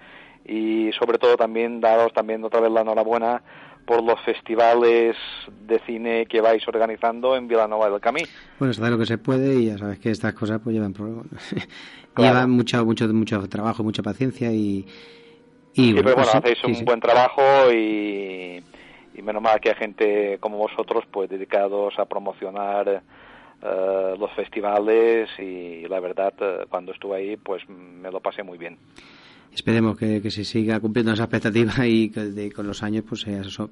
[0.45, 3.43] y sobre todo también daros también otra vez la enhorabuena
[3.85, 5.17] por los festivales
[5.67, 8.23] de cine que vais organizando en Vilanova del Camí.
[8.59, 10.95] Bueno, se da lo que se puede y ya sabes que estas cosas pues llevan
[12.17, 14.87] llevan mucho mucho mucho trabajo, mucha paciencia y
[15.75, 18.63] y bueno, pues hacéis un buen trabajo y,
[19.17, 23.03] y menos mal que hay gente como vosotros pues dedicados a promocionar
[23.63, 28.59] eh, los festivales y la verdad eh, cuando estuve ahí pues me lo pasé muy
[28.59, 28.77] bien.
[29.53, 33.71] Esperemos que, se siga cumpliendo esa expectativa y que con los años pues sea eso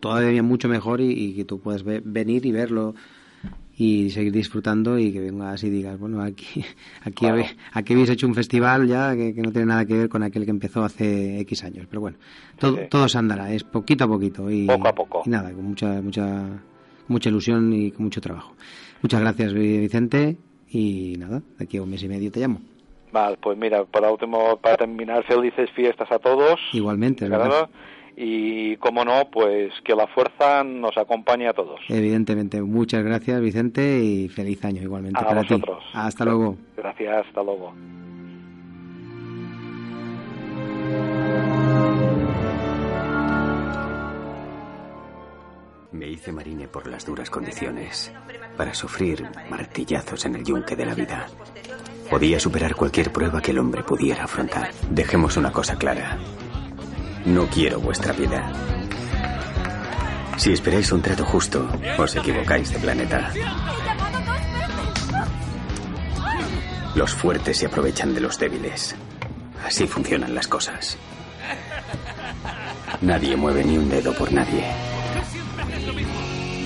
[0.00, 2.94] todavía mucho mejor y, que tú puedas venir y verlo
[3.80, 6.62] y seguir disfrutando y que vengas y digas, bueno, aquí
[7.02, 7.24] aquí,
[7.72, 10.50] aquí habéis hecho un festival ya que, no tiene nada que ver con aquel que
[10.50, 11.86] empezó hace X años.
[11.88, 12.18] Pero bueno,
[12.58, 15.22] todo, todo se andará, es poquito a poquito y, poco a poco.
[15.24, 16.62] y nada, con mucha, mucha,
[17.08, 18.52] mucha ilusión y con mucho trabajo.
[19.00, 20.36] Muchas gracias, Vicente,
[20.68, 22.60] y nada, de aquí a un mes y medio te llamo.
[23.12, 26.60] Vale, pues mira, para último, para terminar, felices fiestas a todos.
[26.74, 27.70] Igualmente, ¿verdad?
[28.22, 31.80] Y como no, pues que la fuerza nos acompañe a todos.
[31.88, 35.78] Evidentemente, muchas gracias Vicente y feliz año igualmente a para vosotros.
[35.78, 35.90] ti.
[35.94, 36.54] Hasta luego.
[36.76, 37.72] Gracias, hasta luego.
[45.92, 48.12] Me hice marine por las duras condiciones,
[48.58, 51.26] para sufrir martillazos en el yunque de la vida.
[52.10, 54.72] Podía superar cualquier prueba que el hombre pudiera afrontar.
[54.90, 56.18] Dejemos una cosa clara.
[57.24, 58.52] No quiero vuestra piedad.
[60.36, 63.30] Si esperáis un trato justo, os equivocáis de planeta.
[66.94, 68.96] Los fuertes se aprovechan de los débiles.
[69.64, 70.96] Así funcionan las cosas.
[73.02, 74.64] Nadie mueve ni un dedo por nadie.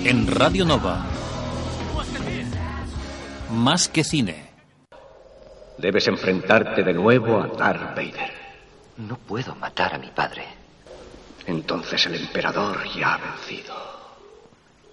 [0.04, 1.04] En Radio Nova.
[3.50, 4.50] Más que cine.
[5.78, 8.33] Debes enfrentarte de nuevo a Darth Vader.
[8.96, 10.46] No puedo matar a mi padre.
[11.46, 13.74] Entonces el emperador ya ha vencido.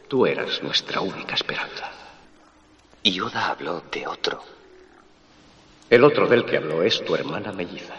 [0.08, 1.92] Tú eras nuestra única esperanza.
[3.04, 4.44] Yoda habló de otro.
[5.90, 7.96] El otro del que habló es tu hermana melliza.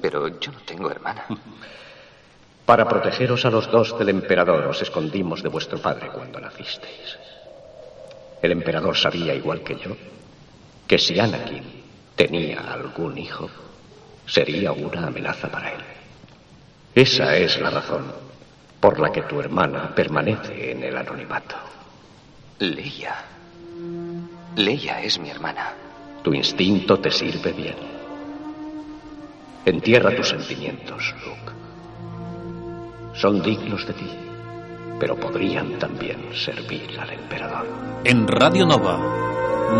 [0.00, 1.26] Pero yo no tengo hermana.
[2.66, 7.16] Para protegeros a los dos del emperador os escondimos de vuestro padre cuando nacisteis.
[8.42, 9.96] El emperador sabía, igual que yo,
[10.86, 11.84] que si Anakin
[12.16, 13.48] tenía algún hijo,
[14.26, 15.80] sería una amenaza para él.
[16.94, 18.04] Esa es la razón
[18.80, 21.56] por la que tu hermana permanece en el anonimato.
[22.58, 23.14] Leia.
[24.56, 25.72] Leia es mi hermana.
[26.22, 27.76] Tu instinto te sirve bien.
[29.64, 31.52] Entierra tus sentimientos, Luke.
[33.14, 34.10] Son dignos de ti,
[35.00, 37.66] pero podrían también servir al emperador.
[38.04, 38.98] En Radio Nova,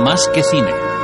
[0.05, 0.96] más que cine.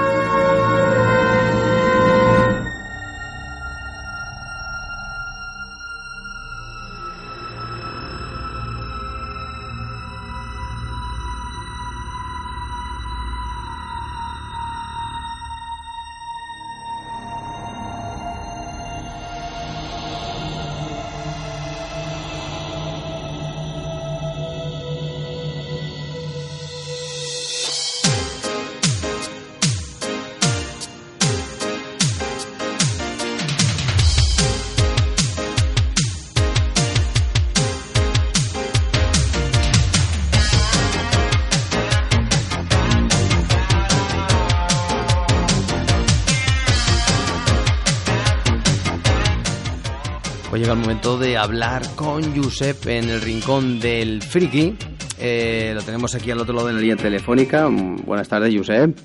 [50.78, 54.74] Momento de hablar con Josep en el rincón del friki.
[55.18, 57.68] Eh, lo tenemos aquí al otro lado de la línea telefónica.
[57.68, 58.96] Mm, buenas tardes, Josep.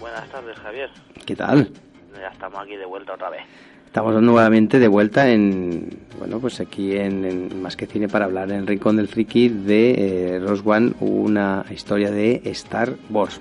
[0.00, 0.90] Buenas tardes, Javier.
[1.24, 1.70] ¿Qué tal?
[2.14, 3.42] Ya estamos aquí de vuelta otra vez.
[3.86, 8.60] Estamos nuevamente de vuelta en, bueno, pues aquí en, Más que Cine para hablar en
[8.60, 13.40] el Rincón del Friki de eh, Rose One, una historia de Star Wars.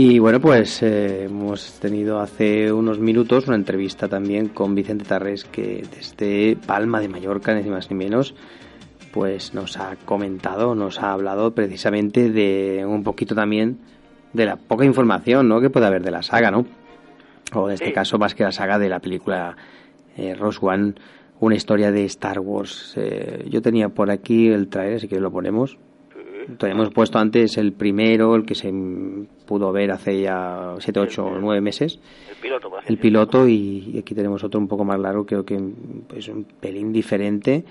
[0.00, 5.42] Y bueno, pues eh, hemos tenido hace unos minutos una entrevista también con Vicente Tarrés,
[5.42, 8.36] que desde Palma de Mallorca, ni más ni menos,
[9.12, 13.80] pues nos ha comentado, nos ha hablado precisamente de un poquito también
[14.32, 15.60] de la poca información, ¿no?
[15.60, 16.64] Que puede haber de la saga, ¿no?
[17.54, 17.92] O en este Sí.
[17.92, 19.56] caso más que la saga de la película
[20.16, 20.94] eh, Rose One,
[21.40, 22.92] una historia de Star Wars.
[22.94, 25.76] Eh, yo tenía por aquí el trailer, si que lo ponemos.
[26.56, 28.72] Tenemos puesto antes el primero, el que se
[29.46, 31.98] pudo ver hace ya 7, 8 o 9 meses.
[32.30, 35.26] El piloto, por así El piloto y, y aquí tenemos otro un poco más largo,
[35.26, 35.58] creo que
[36.14, 37.64] es un pelín diferente.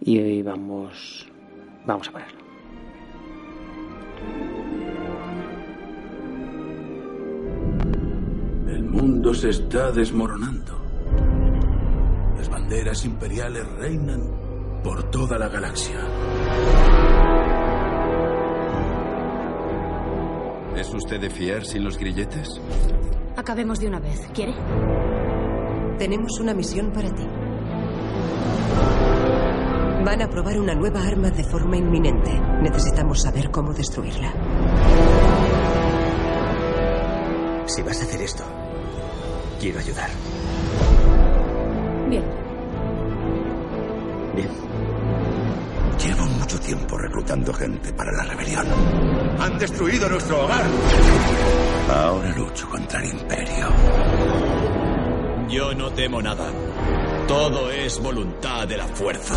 [0.00, 1.26] Y, y vamos,
[1.86, 2.38] vamos a ponerlo.
[8.68, 10.80] El mundo se está desmoronando.
[12.36, 14.20] Las banderas imperiales reinan
[14.84, 15.98] por toda la galaxia.
[20.76, 22.60] ¿Es usted de fiar sin los grilletes?
[23.36, 24.20] Acabemos de una vez.
[24.34, 24.54] ¿Quiere?
[25.98, 27.24] Tenemos una misión para ti.
[30.04, 32.30] Van a probar una nueva arma de forma inminente.
[32.60, 34.32] Necesitamos saber cómo destruirla.
[37.66, 38.42] Si vas a hacer esto,
[39.60, 40.10] quiero ayudar.
[42.10, 42.24] Bien.
[44.34, 44.73] Bien.
[46.64, 48.66] Tiempo reclutando gente para la rebelión.
[49.38, 50.64] Han destruido nuestro hogar.
[51.90, 53.68] Ahora lucho contra el imperio.
[55.50, 56.46] Yo no temo nada.
[57.28, 59.34] Todo es voluntad de la fuerza.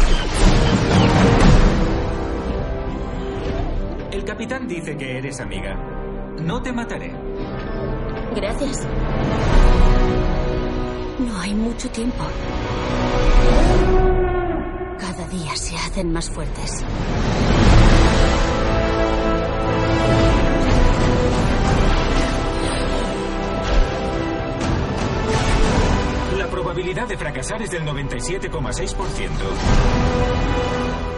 [4.11, 5.75] El capitán dice que eres amiga.
[6.41, 7.13] No te mataré.
[8.35, 8.87] Gracias.
[11.19, 12.23] No hay mucho tiempo.
[14.99, 16.83] Cada día se hacen más fuertes.
[26.37, 29.29] La probabilidad de fracasar es del 97,6%.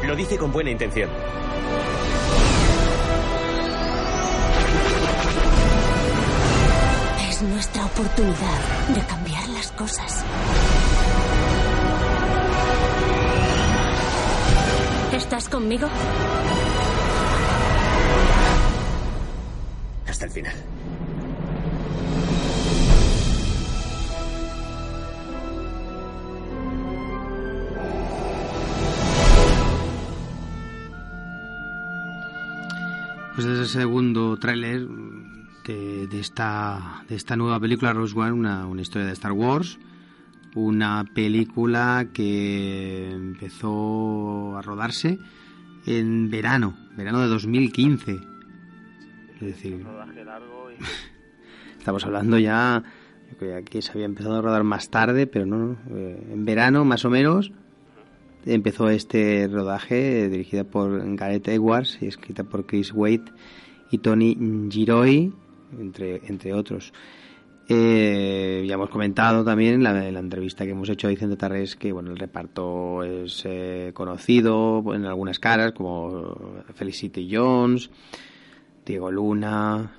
[0.05, 1.09] Lo dice con buena intención.
[7.29, 8.59] Es nuestra oportunidad
[8.93, 10.25] de cambiar las cosas.
[15.59, 15.89] Conmigo?
[20.07, 20.55] Hasta el final.
[33.35, 34.87] Pues es el segundo tráiler
[35.65, 39.77] de, de esta, de esta nueva película Rose One, una, una historia de Star Wars.
[40.55, 45.19] Una película que empezó a rodarse
[45.85, 48.19] en verano, verano de 2015.
[49.35, 49.85] Es decir,
[51.77, 52.83] estamos hablando ya,
[53.31, 57.05] yo que se había empezado a rodar más tarde, pero no, eh, en verano más
[57.05, 57.51] o menos
[58.45, 63.25] empezó este rodaje eh, dirigida por Gareth Edwards y escrita por Chris Wade
[63.91, 64.37] y Tony
[64.69, 65.33] Giroi,
[65.77, 66.93] entre, entre otros.
[67.71, 71.35] Eh, ya hemos comentado también en la, en la entrevista que hemos hecho a Vicente
[71.35, 77.91] Tarrés que bueno el reparto es eh, conocido en algunas caras como Felicity Jones,
[78.83, 79.91] Diego Luna,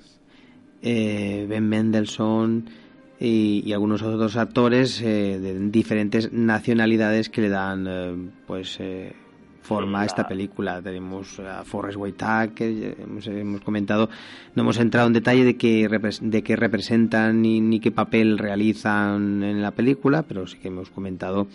[0.81, 2.69] eh, Ben Mendelssohn
[3.21, 8.15] y, y algunos otros actores eh, de diferentes nacionalidades que le dan eh,
[8.47, 8.79] pues
[9.61, 10.81] forma esta película.
[10.81, 14.09] Tenemos a Forrest Whitaker, hemos, hemos comentado,
[14.55, 15.87] no hemos entrado en detalle de qué,
[16.21, 20.89] de qué representan ni, ni qué papel realizan en la película, pero sí que hemos
[20.89, 21.47] comentado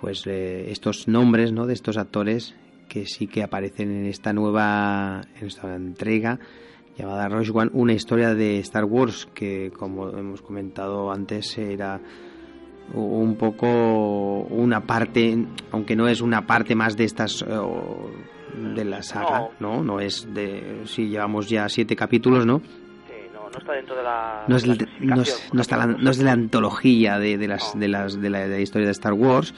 [0.00, 1.66] pues eh, estos nombres ¿no?
[1.66, 2.54] de estos actores
[2.88, 6.38] que sí que aparecen en esta nueva en esta entrega
[6.96, 12.00] llamada Rogue One, una historia de Star Wars que como hemos comentado antes era
[12.94, 13.66] un poco
[14.50, 15.36] una parte,
[15.72, 17.46] aunque no es una parte más de estas eh,
[18.54, 19.82] de la saga, ¿no?
[19.82, 22.60] No es de si llevamos ya siete capítulos, ¿no?
[23.32, 26.10] No, está dentro de la, No es, de la no es, no está la- no
[26.10, 28.92] es de la antología de, de las de las de la, de la historia de
[28.92, 29.54] Star Wars.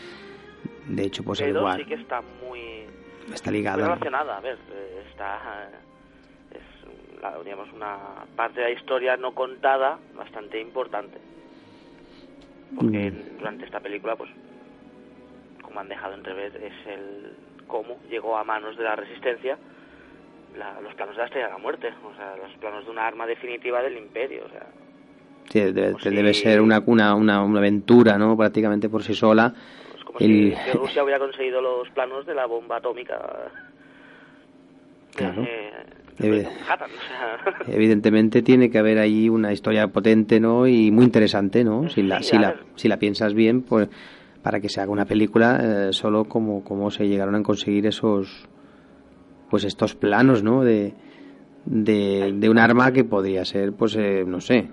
[0.88, 2.60] De hecho, pues pero igual sí que está muy,
[3.32, 3.82] está muy ligado.
[3.82, 4.38] relacionada.
[4.38, 4.58] A ver,
[5.10, 5.68] está...
[6.52, 7.96] Es, digamos, una
[8.36, 11.18] parte de la historia no contada bastante importante.
[12.76, 13.38] Porque Mm.
[13.38, 14.30] durante esta película, pues,
[15.62, 17.32] como han dejado entrever, es el
[17.66, 19.58] cómo llegó a manos de la resistencia
[20.56, 23.06] la- los planos de la estrella de la muerte, o sea, los planos de una
[23.06, 24.66] arma definitiva del imperio, o sea,
[25.48, 28.36] Sí, debe, debe ser una, una, una, una aventura, ¿no?
[28.36, 29.52] Prácticamente por sí sola.
[30.04, 33.20] como El- si, si Rusia hubiera conseguido los planos de la bomba atómica
[35.14, 35.42] Claro.
[35.44, 35.72] eh,
[37.66, 40.66] Evidentemente tiene que haber ahí una historia potente, ¿no?
[40.66, 41.88] Y muy interesante, ¿no?
[41.88, 43.88] Si la, Sí, si la, si la piensas bien, pues
[44.42, 48.48] para que se haga una película, eh, solo como, como se llegaron a conseguir esos,
[49.50, 50.62] pues estos planos, ¿no?
[50.64, 50.94] De,
[51.66, 54.70] de, de un arma que podría ser, pues, eh, no sé,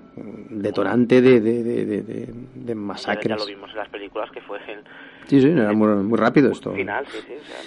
[0.50, 3.28] detonante de, de, de, de, masacres.
[3.28, 4.80] ya lo vimos en las películas que fue el
[5.26, 6.72] Sí, sí, era muy, muy rápido esto.
[6.74, 7.34] final, sí, sí.
[7.34, 7.58] O sea,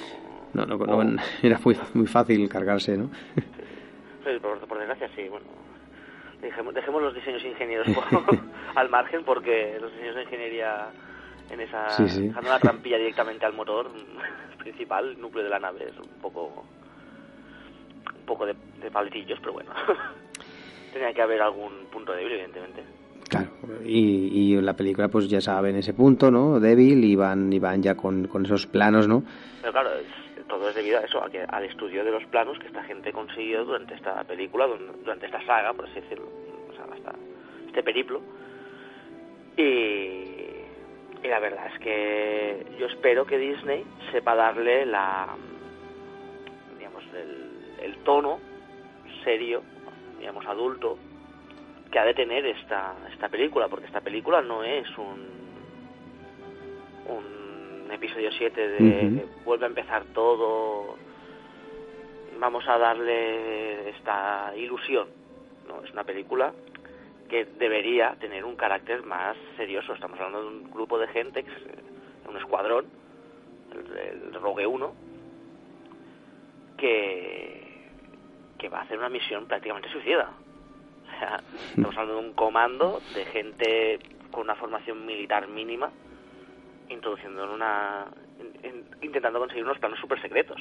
[0.55, 3.11] no, No, no, no, era muy, muy fácil cargarse, ¿no?
[4.25, 5.47] Sí, por, por desgracia sí, bueno.
[6.43, 7.87] Dejemos, dejemos los diseños ingenieros
[8.75, 10.89] al margen porque los diseños de ingeniería
[11.51, 12.27] en esa Sí, sí.
[12.29, 13.91] dejando una trampilla directamente al motor
[14.59, 16.64] principal, núcleo de la nave es un poco
[18.18, 19.71] un poco de, de paletillos, pero bueno.
[20.93, 22.85] Tenía que haber algún punto débil, evidentemente.
[23.29, 23.49] Claro,
[23.85, 26.59] y, y en la película pues ya saben ese punto, ¿no?
[26.59, 29.23] Débil y van, y van ya con, con esos planos, ¿no?
[29.61, 30.07] Pero claro, es-
[30.51, 33.12] todo es debido a eso, a que, al estudio de los planos que esta gente
[33.12, 36.26] consiguió durante esta película, durante esta saga, por así decirlo,
[36.68, 37.14] o sea, hasta
[37.68, 38.20] este periplo.
[39.57, 39.62] Y,
[41.22, 45.28] y la verdad es que yo espero que Disney sepa darle la,
[46.76, 47.05] digamos,
[47.80, 48.40] el, tono
[49.22, 49.62] serio,
[50.18, 50.98] digamos, adulto,
[51.92, 55.40] que ha de tener esta, esta película, porque esta película no es un
[57.93, 60.97] episodio 7 de vuelve a empezar todo,
[62.38, 65.09] vamos a darle esta ilusión.
[65.68, 66.53] No, es una película
[67.28, 69.95] que debería tener un carácter más serioso.
[69.95, 72.86] Estamos hablando de un grupo de gente, es un escuadrón,
[73.72, 74.93] el, el Rogue 1,
[76.76, 77.88] que,
[78.59, 80.30] que va a hacer una misión prácticamente suicida.
[81.11, 81.43] O sea,
[81.76, 83.99] estamos hablando de un comando de gente
[84.30, 85.91] con una formación militar mínima,
[86.91, 88.07] introduciendo en una.
[88.41, 90.61] in- in- intentando conseguir unos planos super secretos.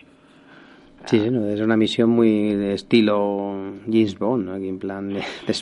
[1.06, 3.54] Sí, no, es una misión muy de estilo
[3.86, 4.56] James Bond, ¿no?
[4.56, 5.54] En plan de, de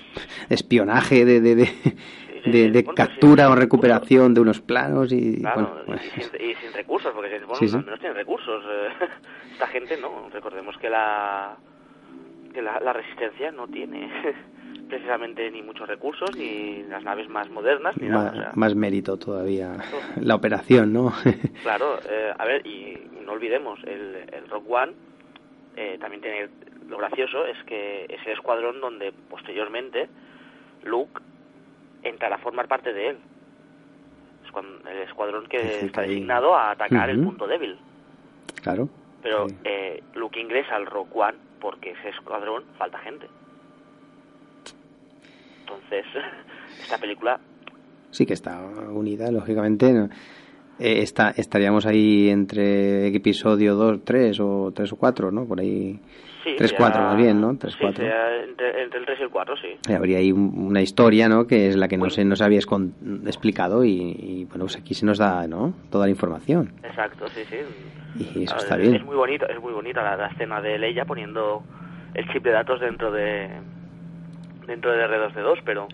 [0.50, 1.40] de espionaje, de,
[2.72, 5.40] de, captura o recuperación de unos planos y...
[5.42, 7.76] Claro, bueno, pues, y, sin, y sin recursos, porque James Bond Sí, sí.
[7.78, 8.64] al menos tiene recursos.
[8.68, 8.90] eh,
[9.54, 10.30] Esta gente no.
[10.32, 11.56] Recordemos que la
[12.54, 14.10] que la, la resistencia no tiene
[14.88, 18.24] precisamente ni muchos recursos, ni las naves más modernas, ni nada.
[18.24, 19.78] más, o sea, más mérito todavía
[20.22, 21.14] la operación, ¿no?
[21.64, 24.94] Claro, eh, a ver, y no olvidemos, el, el Rock One
[25.76, 26.50] eh, también tiene.
[26.88, 30.08] Lo gracioso es que es el escuadrón donde posteriormente
[30.84, 31.22] Luke
[32.04, 33.18] entrará a formar parte de él.
[34.46, 37.78] Es cuando- el escuadrón que Es está designado a atacar el punto débil.
[38.64, 38.88] claro.
[39.22, 43.28] Pero eh, Luke ingresa al Rock One porque ese escuadrón falta gente.
[45.68, 46.06] Entonces,
[46.82, 47.40] esta película
[48.12, 48.62] Sí que está
[48.92, 49.92] unida, lógicamente.
[49.92, 50.06] ¿no?
[50.80, 55.46] Eh, está, estaríamos ahí entre episodio 2, 3 o 3 o 4, ¿no?
[55.46, 56.00] Por ahí.
[56.44, 57.58] Sí, 3, ya- 4 más bien, ¿no?
[57.58, 58.06] 3, sí, 4.
[58.06, 59.68] sea entre, entre el 3 y el 4, sí.
[59.90, 61.46] Y habría ahí un- una historia, ¿no?
[61.46, 62.94] Que es la que no se nos habías con-
[63.26, 65.74] explicado y, y, bueno, pues aquí se nos da, ¿no?
[65.92, 66.72] Toda la información.
[66.84, 67.58] Exacto, sí, sí.
[68.38, 68.96] Y eso Ah, está es, bien.
[68.96, 71.62] Es muy bonito, es muy bonita la, la escena de Leia poniendo
[72.14, 73.50] el chip de datos dentro de
[74.68, 75.88] dentro de R2D2, pero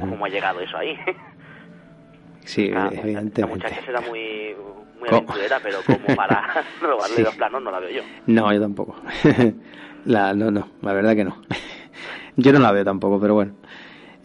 [0.00, 0.98] ¿cómo ha llegado eso ahí?
[2.44, 2.88] Sí, La,
[3.48, 4.54] muchacha será muy
[5.00, 7.22] muy aventurera, pero como para robarle Sí.
[7.22, 8.02] los planos no la veo yo.
[8.26, 8.94] No, yo tampoco.
[10.04, 11.42] la, no, no, la verdad que no.
[12.36, 13.54] yo no la veo tampoco, pero bueno.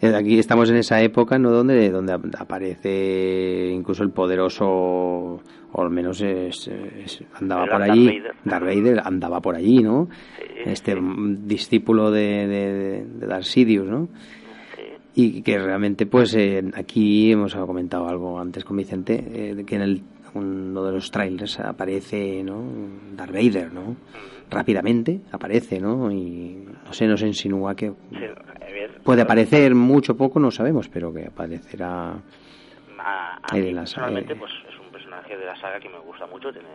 [0.02, 1.50] Eh, Aquí estamos en esa época, ¿no?
[1.50, 5.40] Donde, donde ap- aparece incluso el poderoso, o
[5.80, 8.06] al menos es- es- andaba por allí.
[8.06, 8.32] Vader.
[8.44, 10.08] Darth Vader andaba por allí, ¿no?
[10.64, 14.08] este mm, discípulo de, de, de Darth Sidious, ¿no?
[15.14, 19.82] Y que realmente, pues, eh, aquí hemos comentado algo antes con Vicente, eh, que en
[19.82, 20.02] el,
[20.34, 22.62] uno de los trailers aparece, ¿no?
[23.16, 23.96] Darth Vader, ¿no?
[24.52, 26.10] Rápidamente aparece, ¿no?
[26.12, 28.18] Y no sé, nos insinúa que Sí,
[29.04, 32.12] puede aparecer mucho poco, no sabemos, pero que aparecerá
[32.98, 36.26] a, a mí la personalmente pues es un personaje de la saga que me gusta
[36.26, 36.68] mucho, tiene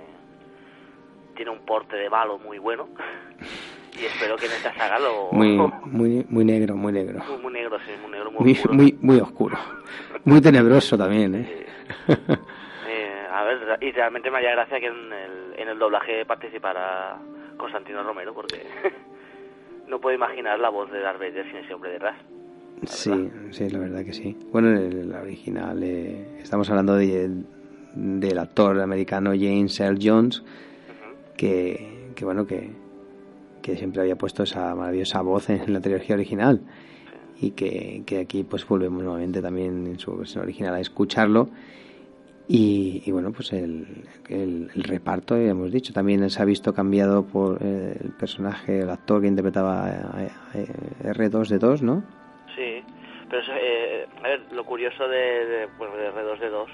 [1.36, 2.88] tiene un porte de malo muy bueno
[4.02, 5.56] y espero que en esta saga lo Muy,
[5.86, 7.24] muy, muy negro, muy negro.
[7.30, 8.74] muy, muy negro, sí, muy negro, muy, Muy, oscuro.
[8.74, 9.58] muy, muy oscuro.
[10.26, 11.66] Muy tenebroso también, ¿eh?
[12.08, 12.18] Eh,
[13.38, 17.20] a ver, y realmente me haría gracia que en el, en el doblaje participara
[17.56, 18.64] Constantino Romero, porque
[19.88, 22.16] no puedo imaginar la voz de Darth Vader sin ese hombre detrás.
[22.86, 24.36] Sí, sí, la verdad que sí.
[24.52, 27.30] Bueno, en el, la original, eh, estamos hablando de,
[27.94, 30.44] del actor americano James Earl Jones,
[31.36, 32.72] que, que bueno, que,
[33.62, 36.62] que siempre había puesto esa maravillosa voz en la trilogía original
[37.40, 41.50] y que, que aquí pues volvemos nuevamente también en su versión original a escucharlo
[42.48, 43.86] y, y bueno pues el,
[44.30, 48.80] el, el reparto ya hemos dicho también se ha visto cambiado por eh, el personaje
[48.80, 52.04] el actor que interpretaba a- a- a R2D2 ¿no?
[52.56, 52.84] Sí,
[53.30, 56.68] pero eh, a ver, lo curioso de, de, bueno, de R2D2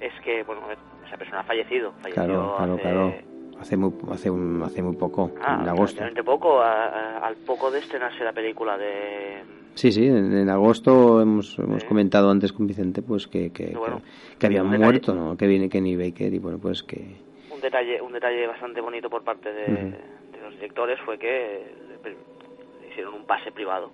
[0.00, 0.62] es que, bueno,
[1.06, 3.14] esa persona ha fallecido, falleció Claro, claro, hace, claro.
[3.60, 6.00] Hace muy, hace, un- hace muy poco, Ah, en agosto.
[6.00, 9.42] relativamente poco, a- a- al poco de estrenarse la película de...
[9.74, 14.00] Sí, sí, en, en agosto hemos, hemos comentado antes con Vicente pues que, que, bueno,
[14.32, 14.84] que, que había un detalle.
[14.84, 15.36] muerto, ¿no?
[15.36, 17.16] Que viene Kenny Baker y bueno, pues que...
[17.52, 19.94] Un detalle, un detalle bastante bonito por parte de,
[20.42, 21.62] los directores fue que
[22.90, 23.90] hicieron un pase privado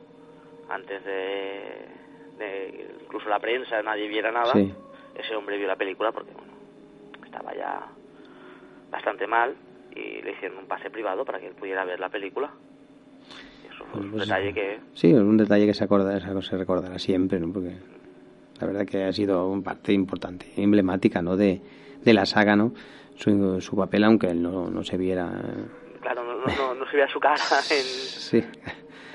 [0.70, 1.60] antes de,
[2.38, 4.52] de incluso la prensa, nadie viera nada.
[4.52, 4.72] Sí.
[5.14, 6.52] Ese hombre vio la película porque bueno,
[7.24, 7.86] estaba ya
[8.95, 9.55] bastante mal
[9.95, 12.51] y le hicieron un pase privado para que él pudiera ver la película.
[13.72, 16.99] Eso fue un Pues, detalle que Sí, es un detalle que se, acorda, se recordará
[16.99, 17.53] siempre, ¿no?
[17.53, 17.74] Porque
[18.61, 21.36] la verdad que ha sido una parte importante, emblemática, ¿no?
[21.36, 21.61] De,
[22.03, 22.72] de la saga, ¿no?
[23.16, 25.30] Su, su papel, aunque él no, no se viera...
[26.01, 27.34] claro no, no, se veía su cara
[27.70, 28.38] en, Sí,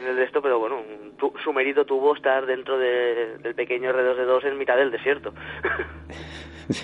[0.02, 0.78] en el de esto, pero bueno,
[1.18, 5.34] tu- su mérito tuvo estar dentro de- del pequeño R2D2 en mitad del desierto.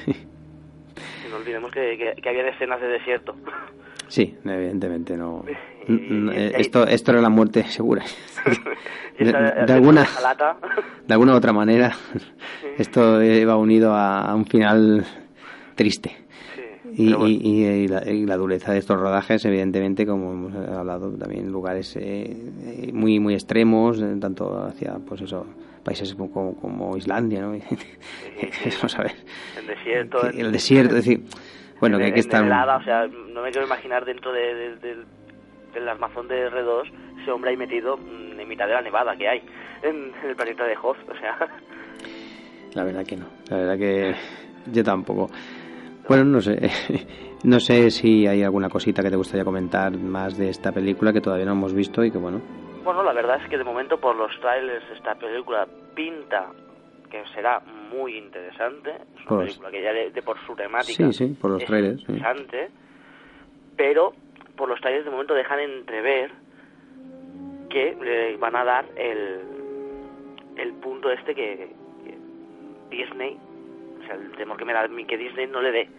[0.07, 0.13] Y
[1.35, 3.35] no olvidemos que, que, que había escenas de desierto.
[4.07, 5.43] sí, evidentemente no...
[5.87, 8.03] Y- n- y- eh, y- esto, esto era la muerte segura.
[9.19, 10.05] De, de alguna,
[11.07, 11.91] de alguna u otra manera,
[12.77, 15.05] esto iba unido a, un final
[15.75, 16.11] triste.
[16.91, 21.11] Y, y, y- y la, y la dureza de estos rodajes, evidentemente, como hemos hablado,
[21.11, 25.45] también lugares eh, eh, muy muy extremos, eh, tanto hacia pues eso
[25.85, 27.51] países como, como Islandia, ¿no?
[28.77, 29.13] Vamos a ver,
[29.57, 30.27] El desierto.
[30.29, 31.23] el desierto, es decir,
[31.79, 32.43] bueno, en- que hay que en estar...
[32.43, 35.05] helada, o sea, no me quiero imaginar dentro de, de- del-
[35.73, 39.27] del armazón de R2 ese hombre ahí metido mm, en mitad de la nevada que
[39.27, 39.41] hay
[39.83, 41.37] en, en el planeta de Hoth, o sea...
[42.73, 43.25] La verdad que no.
[43.49, 44.15] La verdad que
[44.73, 45.29] yo tampoco.
[46.09, 46.59] Bueno, no sé.
[47.43, 51.21] No sé si hay alguna cosita que te gustaría comentar más de esta película que
[51.21, 52.41] todavía no hemos visto y que bueno.
[52.85, 56.45] Bueno, la verdad es que de momento por los trailers esta película pinta
[57.09, 58.91] que será muy interesante.
[58.91, 61.61] Es una Por película que ya de, de por su temática Sí, sí, por los
[61.63, 61.97] es trailers.
[62.03, 62.11] sí.
[62.13, 62.69] interesante,
[63.75, 64.13] pero
[64.55, 66.31] por los trailers de momento dejan entrever
[67.69, 69.39] que le van a dar el,
[70.55, 71.73] el punto este que,
[72.05, 73.37] que Disney,
[74.01, 75.89] o sea, el temor que me da a mí que Disney no le dé.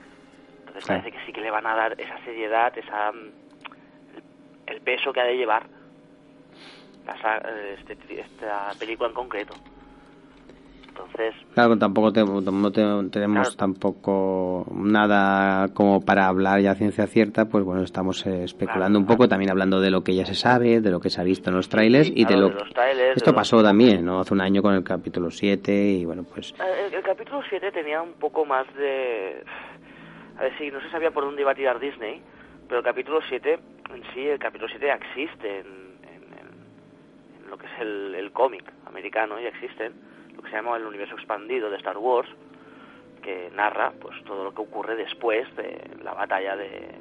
[0.60, 1.02] Entonces Claro.
[1.02, 3.12] parece que sí que le van a dar esa seriedad, esa
[4.66, 5.66] el peso que ha de llevar
[7.06, 9.54] la eh, este, esta película en concreto.
[10.88, 17.44] Entonces, Claro, tampoco te- no te- tenemos tampoco nada como para hablar ya ciencia cierta,
[17.50, 20.80] pues bueno, estamos eh, especulando un poco, también hablando de lo que ya se sabe,
[20.80, 23.16] de lo que se ha visto en los trailers y de lo de los trailers,
[23.18, 24.20] Esto de los- pasó también, ¿no?
[24.20, 27.70] Hace un año con el capítulo 7 y bueno, pues Eh, El, el capítulo 7
[27.72, 29.44] tenía un poco más de...
[30.38, 32.22] A ver si no se sabía por dónde iba a tirar Disney,
[32.68, 33.58] pero el capítulo 7
[33.94, 38.32] en sí, el capítulo 7 ya existe en- en- en lo que es el, el
[38.32, 39.92] cómic americano, ya existen,
[40.34, 42.28] lo que se llama el universo expandido de Star Wars,
[43.22, 46.94] que narra pues todo lo que ocurre después de la batalla de,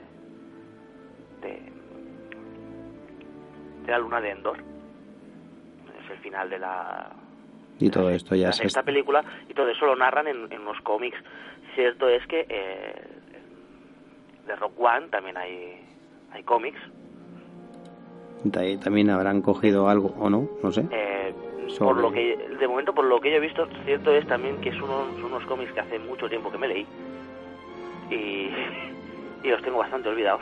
[1.41, 1.71] de,
[3.85, 4.57] de la luna de Endor.
[6.03, 7.11] Es el final de la,
[7.79, 10.65] y todo esto ya la se sexta película y todo eso lo narran en, en
[10.65, 11.17] los cómics.
[11.75, 13.07] Cierto es que eh,
[14.47, 15.81] de Rock One también hay,
[16.31, 16.79] hay cómics.
[18.55, 20.85] Ahí también habrán cogido algo o no, no sé.
[20.91, 21.33] Eh,
[21.79, 24.71] por lo que de momento por lo que yo he visto cierto es también que
[24.73, 24.89] son
[25.23, 26.85] unos cómics que hace mucho tiempo que me leí
[28.09, 28.49] y,
[29.43, 30.41] y los tengo bastante olvidados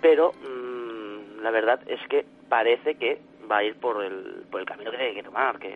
[0.00, 3.20] pero mm, la verdad es que parece que
[3.50, 5.68] va a ir por el, por el camino que tiene que tomar, que,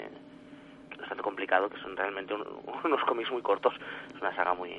[0.90, 2.44] que no es tanto complicado, que son realmente un-
[2.84, 3.74] unos cómics muy cortos.
[4.14, 4.70] Es una saga muy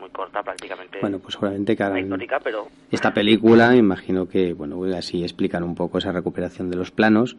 [0.00, 5.22] muy corta, prácticamente Bueno, pues seguramente harán anecdótica, pero esta película, imagino que, bueno, así
[5.22, 7.36] explican un poco esa recuperación de los planos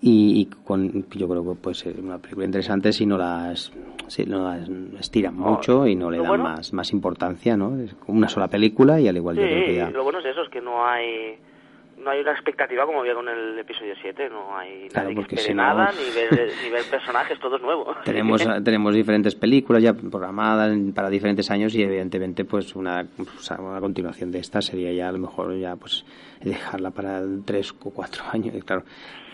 [0.00, 3.72] y, y con, yo creo que puede ser una película interesante si no las,
[4.08, 4.68] si no las
[4.98, 7.78] estiran mucho y no le dan bueno- más, más importancia, ¿no?
[7.78, 9.90] Es como una sola película y al igual yo creo que sí, ya...
[9.90, 11.36] lo bueno es eso, es que no hay
[12.02, 15.20] no hay una expectativa como había con el episodio 7, no hay Claro, nadie que
[15.22, 17.94] porque espere si no- nada, ni ver, ni ver personajes, todo es nuevo.
[18.04, 23.80] Tenemos, tenemos diferentes películas ya programadas para diferentes años y evidentemente pues una, pues, una
[23.80, 26.04] continuación de esta sería ya a lo mejor ya pues
[26.42, 28.54] dejarla para tres o cuatro años.
[28.64, 28.82] Claro,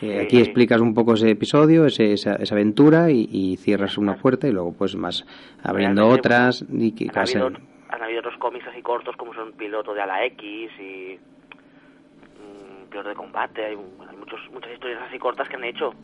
[0.02, 0.18] eh, Sí.
[0.18, 4.46] aquí explicas un poco ese episodio, ese- esa, esa aventura y, y cierras una puerta
[4.46, 5.24] y luego pues más
[5.62, 7.46] abriendo Realmente, otras y que han habido,
[7.88, 11.18] han habido otros cómics así cortos como son Piloto de Ala X y
[12.90, 13.64] Piloto de Combate.
[13.64, 13.72] Hay,
[14.08, 15.94] hay muchos, muchas historias así cortas que han hecho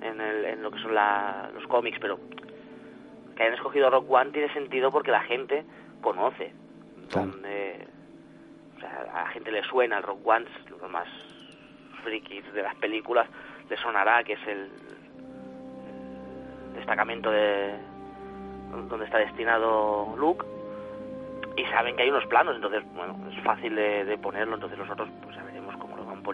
[0.00, 2.18] en, el, en lo que son la- los cómics, pero
[3.36, 5.64] que hayan escogido Rock One tiene sentido porque la gente
[6.00, 6.52] conoce.
[7.32, 7.86] donde-
[8.76, 11.08] o sea, a la gente le suena el Rock One, los más
[12.04, 13.26] frikis de las películas,
[13.68, 14.70] le sonará que es el,
[15.88, 17.74] el destacamento de
[18.88, 20.44] donde está destinado Luke
[21.56, 25.08] y saben que hay unos planos, entonces, bueno, es fácil de, de ponerlo, entonces nosotros,
[25.22, 25.27] pues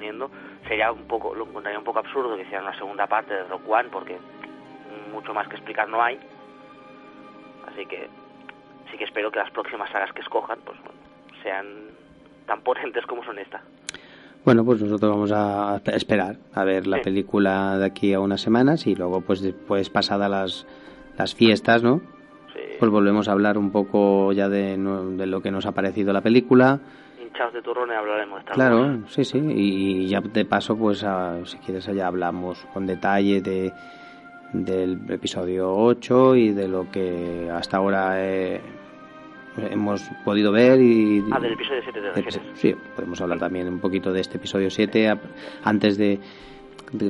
[0.01, 0.31] ya veremos cómo lo van poniendo.
[0.69, 3.69] Sería un poco, lo encontraría un poco absurdo que hicieran una segunda parte de Rock
[3.69, 4.19] One, porque
[5.13, 6.19] mucho más que explicar no hay.
[7.67, 8.09] Así que
[8.91, 10.99] sí que espero que las próximas sagas que escojan, pues bueno,
[11.43, 11.67] sean
[12.47, 13.63] tan potentes como son esta.
[14.45, 18.87] Bueno, pues nosotros vamos a esperar a ver la película de aquí a unas semanas
[18.87, 20.67] y luego, pues después, pasadas las,
[21.17, 22.03] las fiestas, ¿no?
[22.79, 26.21] Pues volvemos a hablar un poco ya de, de lo que nos ha parecido la
[26.21, 26.81] película.
[27.35, 29.39] Hinchados de turrones hablaremos de Star Claro, sí, sí.
[29.39, 33.73] Y ya de paso, pues a- si quieres, ya hablamos con detalle de
[34.53, 38.61] del episodio 8 y de lo que hasta ahora eh,
[39.69, 42.41] hemos podido ver y Ah, del episodio 7 te refieres.
[42.55, 45.19] Sí, podemos hablar también un poquito de este episodio 7 a-
[45.65, 46.21] antes de, de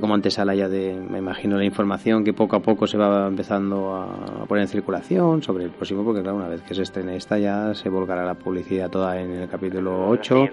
[0.00, 3.94] como antesala ya de, me imagino, la información que poco a poco se va empezando
[3.94, 7.38] a poner en circulación sobre el próximo, porque claro, una vez que se estrene esta
[7.38, 10.46] ya se volcará la publicidad toda en el capítulo 8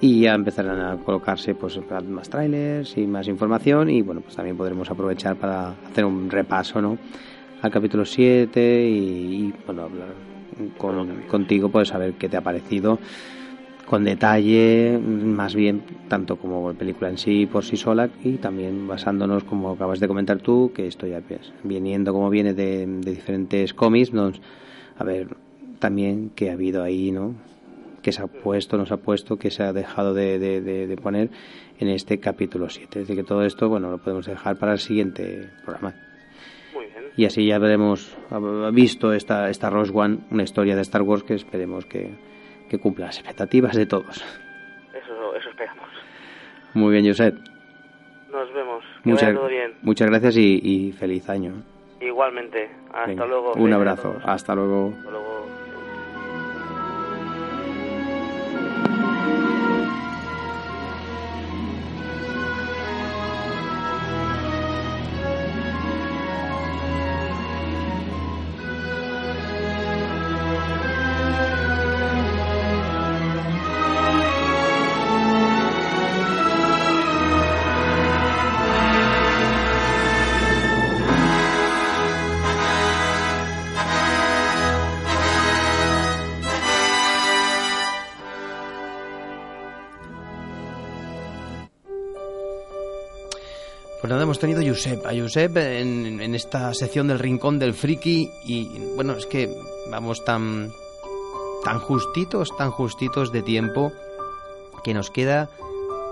[0.00, 4.56] y ya empezarán a colocarse pues más trailers y más información y bueno, pues también
[4.56, 6.98] podremos aprovechar para hacer un repaso, ¿no?
[7.62, 10.08] al capítulo 7 y, y, bueno, hablar
[10.76, 12.98] con- contigo, pues saber qué te ha parecido
[13.86, 18.86] con detalle, más bien tanto como la película en sí por sí sola y también
[18.88, 23.10] basándonos, como acabas de comentar tú, que esto ya pues, viniendo como viene de, de
[23.10, 24.40] diferentes cómics, nos,
[24.96, 25.36] a ver
[25.78, 27.34] también qué ha habido ahí, ¿no?
[28.02, 30.96] que se ha puesto, nos ha puesto, que se ha dejado de, de- de- de
[30.96, 31.30] poner
[31.78, 33.00] en este capítulo 7.
[33.00, 35.94] Es decir, que todo esto, bueno, lo podemos dejar para el siguiente programa.
[36.74, 37.04] Muy bien.
[37.16, 38.16] Y así ya veremos,
[38.72, 42.10] visto esta, esta Rose One, una historia de Star Wars que esperemos que,
[42.72, 44.24] que cumpla las expectativas de todos.
[44.94, 45.88] Eso, eso esperamos.
[46.72, 47.36] Muy bien, Josep.
[48.32, 48.82] Nos vemos.
[49.04, 49.74] Muchas, vaya todo bien.
[49.82, 51.52] muchas gracias y, y feliz año.
[52.00, 52.70] Igualmente.
[52.88, 53.52] Hasta Venga, luego.
[53.52, 54.14] Un abrazo.
[54.14, 54.26] luego.
[54.30, 55.51] Hasta luego.
[94.42, 98.66] Tenido a Josep, a Josep en, esta sección del Rincón del Friki y
[98.96, 99.48] bueno, es que
[99.88, 100.72] vamos tan,
[101.64, 103.92] tan justitos, tan justitos de tiempo
[104.82, 105.48] que nos queda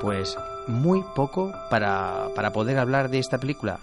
[0.00, 3.80] pues muy poco para, para poder hablar de esta película,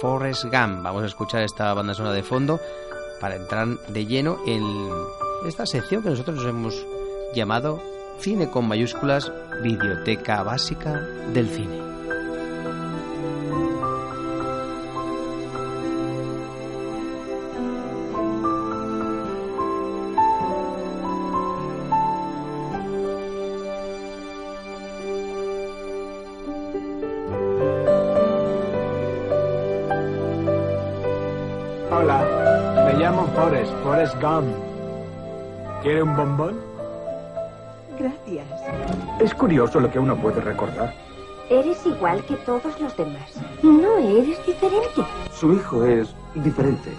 [0.00, 0.82] Forrest Gump.
[0.82, 2.58] Vamos a escuchar esta banda sonora de fondo
[3.20, 4.64] para entrar de lleno en
[5.46, 6.86] esta sección que nosotros nos hemos
[7.32, 7.80] llamado
[8.18, 9.32] Cine con mayúsculas,
[9.62, 11.00] Biblioteca Básica
[11.32, 11.93] del Cine.
[33.04, 34.48] Llamo Forrest, Forrest Gump.
[35.82, 36.58] ¿Quiere un bombón?
[37.98, 38.46] Gracias.
[39.20, 40.94] Es curioso lo que uno puede recordar.
[41.50, 43.30] Eres igual que todos los demás.
[43.62, 45.04] No eres diferente.
[45.30, 46.90] Su hijo es diferente.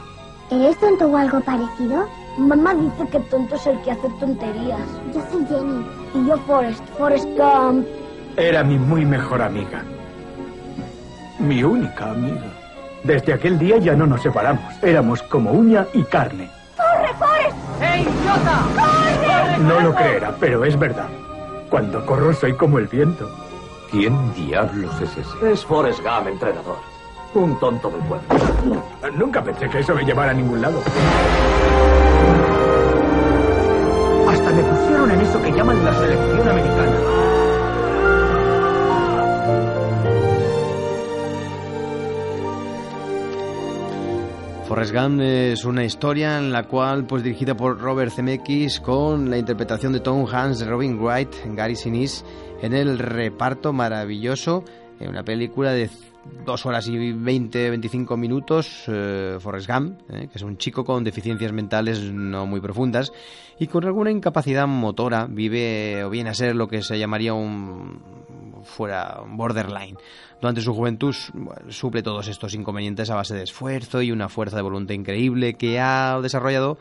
[0.52, 2.08] ¿Eres tonto o algo parecido?
[2.38, 4.88] Mamá dice que tonto es el que hace tonterías.
[5.12, 5.86] Yo soy Jenny.
[6.14, 7.88] Y yo Forrest, Forrest Gump.
[8.38, 9.84] Era mi muy mejor amiga.
[11.40, 12.65] Mi única amiga.
[13.06, 14.64] Desde aquel día ya no nos separamos.
[14.82, 16.50] Éramos como uña y carne.
[16.76, 17.56] ¡Corre, Forrest!
[17.80, 18.64] ¡Ey, idiota!
[18.74, 19.58] ¡Corre!
[19.60, 21.08] No lo creerá, pero es verdad.
[21.70, 23.30] Cuando corro soy como el viento.
[23.92, 25.52] ¿Quién diablos es ese?
[25.52, 26.78] Es Forrest Gump, entrenador.
[27.36, 28.82] Un tonto del pueblo.
[29.16, 30.82] Nunca pensé que eso me llevara a ningún lado.
[34.28, 36.98] Hasta me pusieron en eso que llaman la selección americana.
[44.76, 49.38] Forrest Gump es una historia en la cual, pues dirigida por Robert Zemeckis, con la
[49.38, 52.26] interpretación de Tom Hanks, Robin Wright, Gary Sinise,
[52.62, 54.66] en el reparto maravilloso,
[55.00, 55.90] en una película de
[56.46, 61.06] dos horas y 20, 25 minutos, eh, Forrest Gump, eh, que es un chico con
[61.06, 63.14] deficiencias mentales no muy profundas
[63.58, 68.25] y con alguna incapacidad motora, vive o viene a ser lo que se llamaría un
[68.66, 69.98] fuera borderline.
[70.42, 71.16] Durante su juventud
[71.70, 75.80] suple todos estos inconvenientes a base de esfuerzo y una fuerza de voluntad increíble que
[75.80, 76.78] ha desarrollado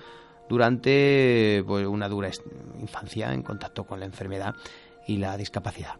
[0.48, 2.30] durante pues, una dura
[2.80, 4.54] infancia en contacto con la enfermedad
[5.06, 5.94] y la discapacidad.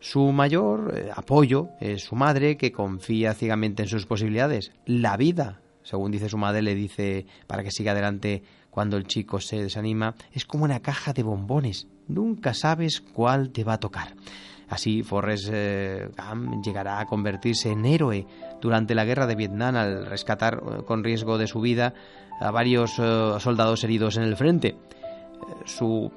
[0.00, 4.72] Su mayor eh, apoyo es su madre, que confía ciegamente en sus posibilidades.
[4.84, 9.40] La vida, según dice su madre, le dice para que siga adelante cuando el chico
[9.40, 11.88] se desanima, es como una caja de bombones.
[12.08, 14.14] Nunca sabes cuál te va a tocar.
[14.68, 18.26] Así, Forrest eh, Gump llegará a convertirse en héroe
[18.60, 21.94] durante la guerra de Vietnam al rescatar eh, con riesgo de su vida
[22.40, 24.76] a varios soldados heridos en el frente.
[25.64, 26.12] su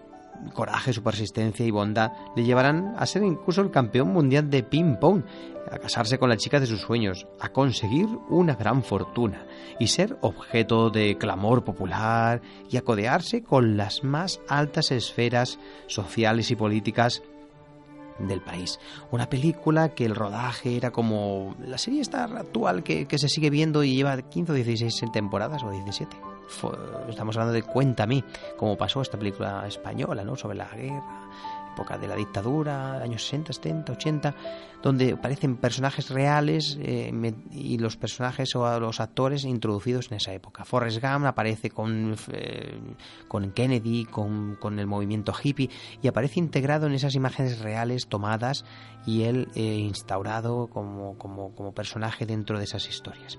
[0.53, 5.23] coraje, su persistencia y bondad le llevarán a ser incluso el campeón mundial de ping-pong,
[5.71, 9.45] a casarse con la chica de sus sueños, a conseguir una gran fortuna
[9.79, 16.49] y ser objeto de clamor popular y a codearse con las más altas esferas sociales
[16.51, 17.21] y políticas
[18.19, 18.79] del país.
[19.11, 23.49] Una película que el rodaje era como la serie Star actual que, que se sigue
[23.49, 26.29] viendo y lleva 15 o 16 temporadas o 17
[27.07, 28.23] estamos hablando de Cuéntame,
[28.57, 30.35] cómo pasó esta película española, ¿no?
[30.35, 31.29] Sobre la guerra,
[31.73, 34.35] época de la dictadura, años 60, 70, 80,
[34.81, 37.11] donde aparecen personajes reales eh,
[37.51, 40.65] y los personajes o los actores introducidos en esa época.
[40.65, 42.79] Forrest Gump aparece con, eh,
[43.27, 45.69] con Kennedy, con, con, el movimiento hippie,
[46.01, 48.65] y aparece integrado en esas imágenes reales tomadas
[49.05, 53.37] y él eh, instaurado como, como, como personaje dentro de esas historias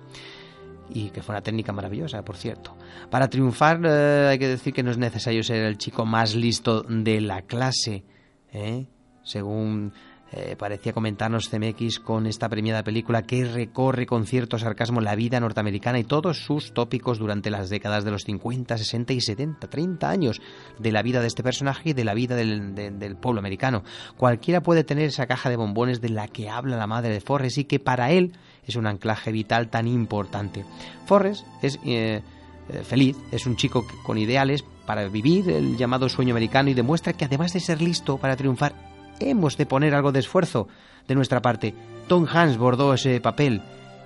[0.92, 2.76] y que fue una técnica maravillosa, por cierto.
[3.10, 6.82] Para triunfar eh, hay que decir que no es necesario ser el chico más listo
[6.82, 8.04] de la clase,
[8.52, 8.86] ¿eh?
[9.22, 9.92] según
[10.32, 15.40] eh, parecía comentarnos CMX con esta premiada película que recorre con cierto sarcasmo la vida
[15.40, 20.08] norteamericana y todos sus tópicos durante las décadas de los 50, 60 y 70, 30
[20.08, 20.40] años
[20.78, 23.82] de la vida de este personaje y de la vida del, pueblo americano.
[24.16, 27.58] Cualquiera puede tener esa caja de bombones de la que habla la madre de Forrest
[27.58, 28.32] y que para él
[28.64, 30.64] es un anclaje vital tan importante.
[31.06, 32.22] Forrest es eh,
[32.68, 37.12] eh, feliz, es un chico con ideales para vivir el llamado sueño americano y demuestra
[37.12, 38.74] que además de ser listo para triunfar,
[39.20, 40.66] hemos de poner algo de esfuerzo
[41.06, 41.76] de nuestra parte.
[42.08, 43.62] Tom Hanks bordó ese papel.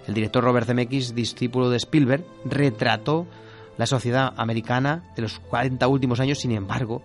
[0.06, 3.26] El director Robert Zemeckis, discípulo de Spielberg, retrató
[3.78, 7.00] la sociedad americana de los 40 últimos años, sin embargo,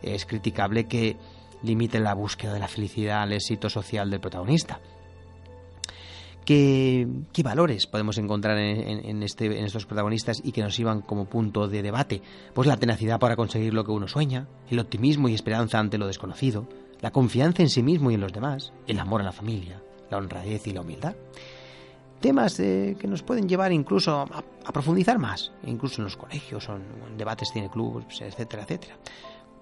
[0.00, 1.16] es criticable que
[1.64, 4.78] limite la búsqueda de la felicidad al éxito social del protagonista.
[6.44, 7.08] ¿Qué,
[7.42, 11.82] valores podemos encontrar en, este, en estos protagonistas y que nos sirvan como punto de
[11.82, 12.20] debate?
[12.52, 16.06] Pues la tenacidad para conseguir lo que uno sueña, el optimismo y esperanza ante lo
[16.06, 16.68] desconocido,
[17.00, 20.18] la confianza en sí mismo y en los demás, el amor a la familia, la
[20.18, 21.14] honradez y la humildad.
[22.20, 26.76] Temas eh, que nos pueden llevar incluso a, profundizar más, incluso en los colegios o
[26.76, 28.98] en, debates cineclubs, etcétera, etcétera.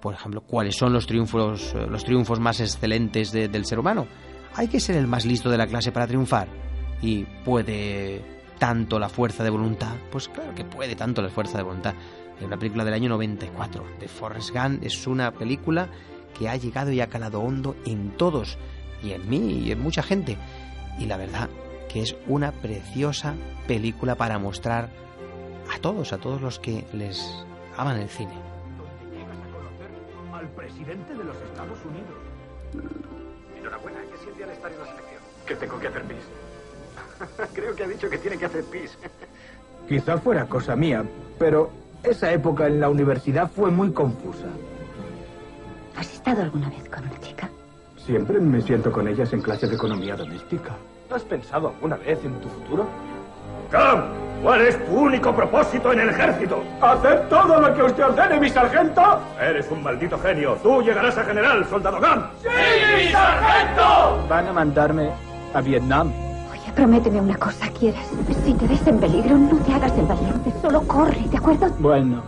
[0.01, 4.09] Por ejemplo, ¿cuáles son los triunfos, los triunfos más excelentes del ser humano?
[4.55, 6.72] ¿Hay que ser el más listo de la clase para triunfar?
[7.03, 8.23] Y puede
[8.59, 11.95] tanto la fuerza de voluntad, pues claro que puede tanto la fuerza de voluntad.
[12.39, 15.89] Es una película del año 94 de Forrest Gump, es una película
[16.39, 18.57] que ha llegado y ha calado hondo en todos,
[19.03, 20.39] y en mí y en mucha gente.
[20.99, 21.51] Y la verdad
[21.89, 23.35] que es una preciosa
[23.67, 24.89] película para mostrar
[25.75, 27.45] a todos, a todos los que les
[27.77, 28.33] aman el cine.
[30.33, 32.99] al presidente de los Estados Unidos.
[33.57, 35.23] Enhorabuena, ¿qué siente al estar en la selección?
[35.47, 36.42] Que tengo que hacer pis.
[37.55, 38.97] Creo que ha dicho que tiene que hacer pis.
[39.89, 41.05] Quizá fuera cosa mía,
[41.39, 41.71] pero
[42.03, 44.47] esa época en la universidad fue muy confusa.
[45.97, 47.49] ¿Has estado alguna vez con una chica?
[47.97, 50.77] Siempre me siento con ellas en clase de economía doméstica.
[51.11, 52.87] ¿Has pensado alguna vez en tu futuro?
[53.71, 54.05] ¡Cam!
[54.43, 56.65] ¿Cuál es tu único propósito en el ejército?
[56.81, 59.21] ¿Hacer todo lo que usted ordene, mi sargento?
[59.41, 60.57] Eres un maldito genio.
[60.63, 62.29] Tú llegarás a general, soldado Gam.
[62.43, 64.27] ¡Sí, mi sargento!
[64.29, 65.13] Van a mandarme
[65.55, 66.13] a Vietnam.
[66.75, 68.07] Prométeme una cosa, ¿quieres?
[68.45, 70.53] Si te ves en peligro, no te hagas el valiente.
[70.63, 71.69] Solo corre, ¿de acuerdo?
[71.79, 72.23] Bueno.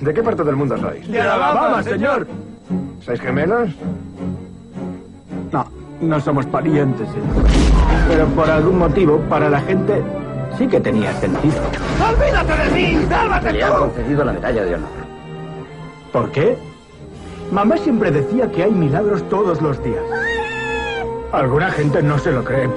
[0.00, 1.08] ¿De qué parte del mundo sois?
[1.08, 2.26] De Alabama, señor.
[3.00, 3.70] ¿Sois gemelos?
[5.50, 5.66] No,
[6.02, 7.46] no somos parientes, señor.
[8.08, 10.02] Pero por algún motivo, para la gente,
[10.58, 11.56] sí que tenía sentido.
[12.06, 13.06] ¡Olvídate de mí!
[13.08, 14.88] ¡Sálvate Le han concedido la medalla de honor.
[16.12, 16.58] ¿Por qué?
[17.50, 20.02] Mamá siempre decía que hay milagros todos los días.
[21.32, 22.68] Alguna gente no se lo cree.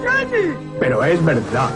[0.80, 1.70] Pero es verdad.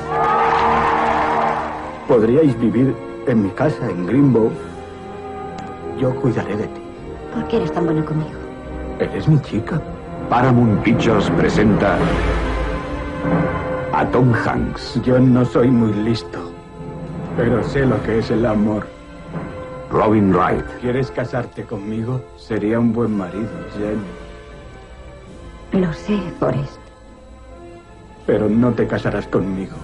[2.07, 2.95] Podríais vivir
[3.27, 4.51] en mi casa, en Greenbow.
[5.99, 6.81] Yo cuidaré de ti.
[7.33, 8.31] ¿Por qué eres tan bueno conmigo?
[8.99, 9.81] Eres mi chica.
[10.29, 11.97] Paramount Pictures presenta
[13.93, 14.99] a Tom Hanks.
[15.03, 16.39] Yo no soy muy listo,
[17.37, 18.87] pero sé lo que es el amor.
[19.91, 20.65] Robin Wright.
[20.81, 22.19] ¿Quieres casarte conmigo?
[22.37, 24.01] Sería un buen marido, Jenny.
[25.73, 26.77] Lo sé, Forrest.
[28.27, 29.75] Pero no te casarás conmigo.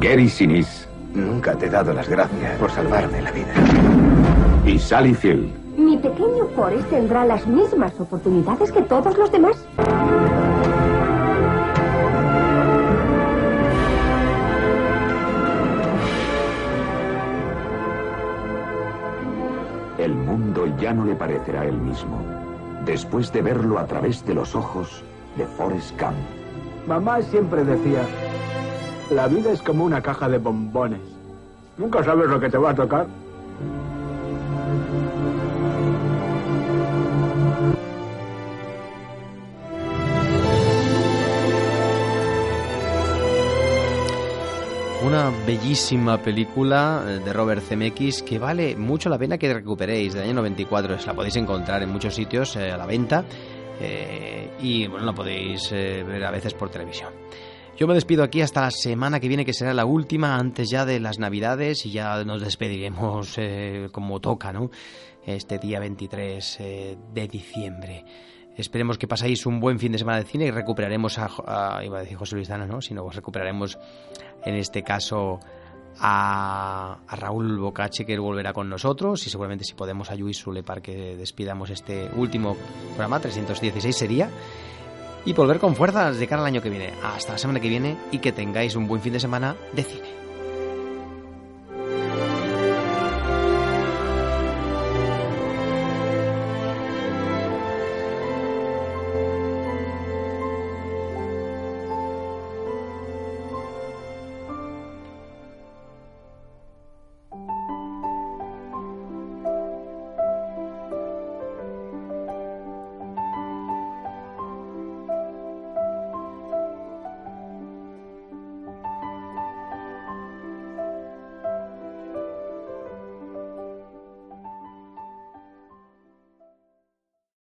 [0.00, 0.88] Gary Sinise.
[1.14, 3.52] Nunca te he dado las gracias por salvarme la vida.
[4.66, 5.52] y Sally Field.
[5.76, 9.56] Mi pequeño Forrest tendrá las mismas oportunidades que todos los demás.
[19.98, 22.18] El mundo ya no le parecerá el mismo,
[22.84, 25.04] después de verlo a través de los ojos
[25.36, 26.16] de Forrest Gump.
[26.86, 28.02] Mamá siempre decía,
[29.10, 31.00] la vida es como una caja de bombones.
[31.78, 33.06] Nunca sabes lo que te va a tocar.
[45.04, 50.22] Una bellísima película eh, de Robert Zemeckis que vale mucho la pena que recuperéis, del
[50.24, 50.96] año 94.
[51.06, 53.24] La podéis encontrar en muchos sitios eh, a la venta
[53.82, 57.12] eh, y bueno, la podéis ver a veces por televisión.
[57.76, 60.84] Yo me despido aquí hasta la semana que viene, que será la última antes ya
[60.84, 63.36] de las Navidades y ya nos despediremos
[63.90, 64.70] como toca, ¿no?
[65.24, 68.04] Este día 23 de diciembre.
[68.56, 72.02] Esperemos que pasáis un buen fin de semana de cine y recuperaremos a, iba a
[72.02, 72.82] decir José Luis Dana, ¿no?
[72.82, 73.78] Sino recuperaremos
[74.44, 75.40] en este caso
[76.00, 80.80] a, Raúl Bocache que volverá con nosotros y seguramente si podemos a Luis Sule para
[80.80, 82.56] que despidamos este último
[82.96, 84.30] programa 316 sería
[85.24, 86.92] y volver con fuerzas de cara al año que viene.
[87.02, 90.21] Hasta la semana que viene y que tengáis un buen fin de semana de cine.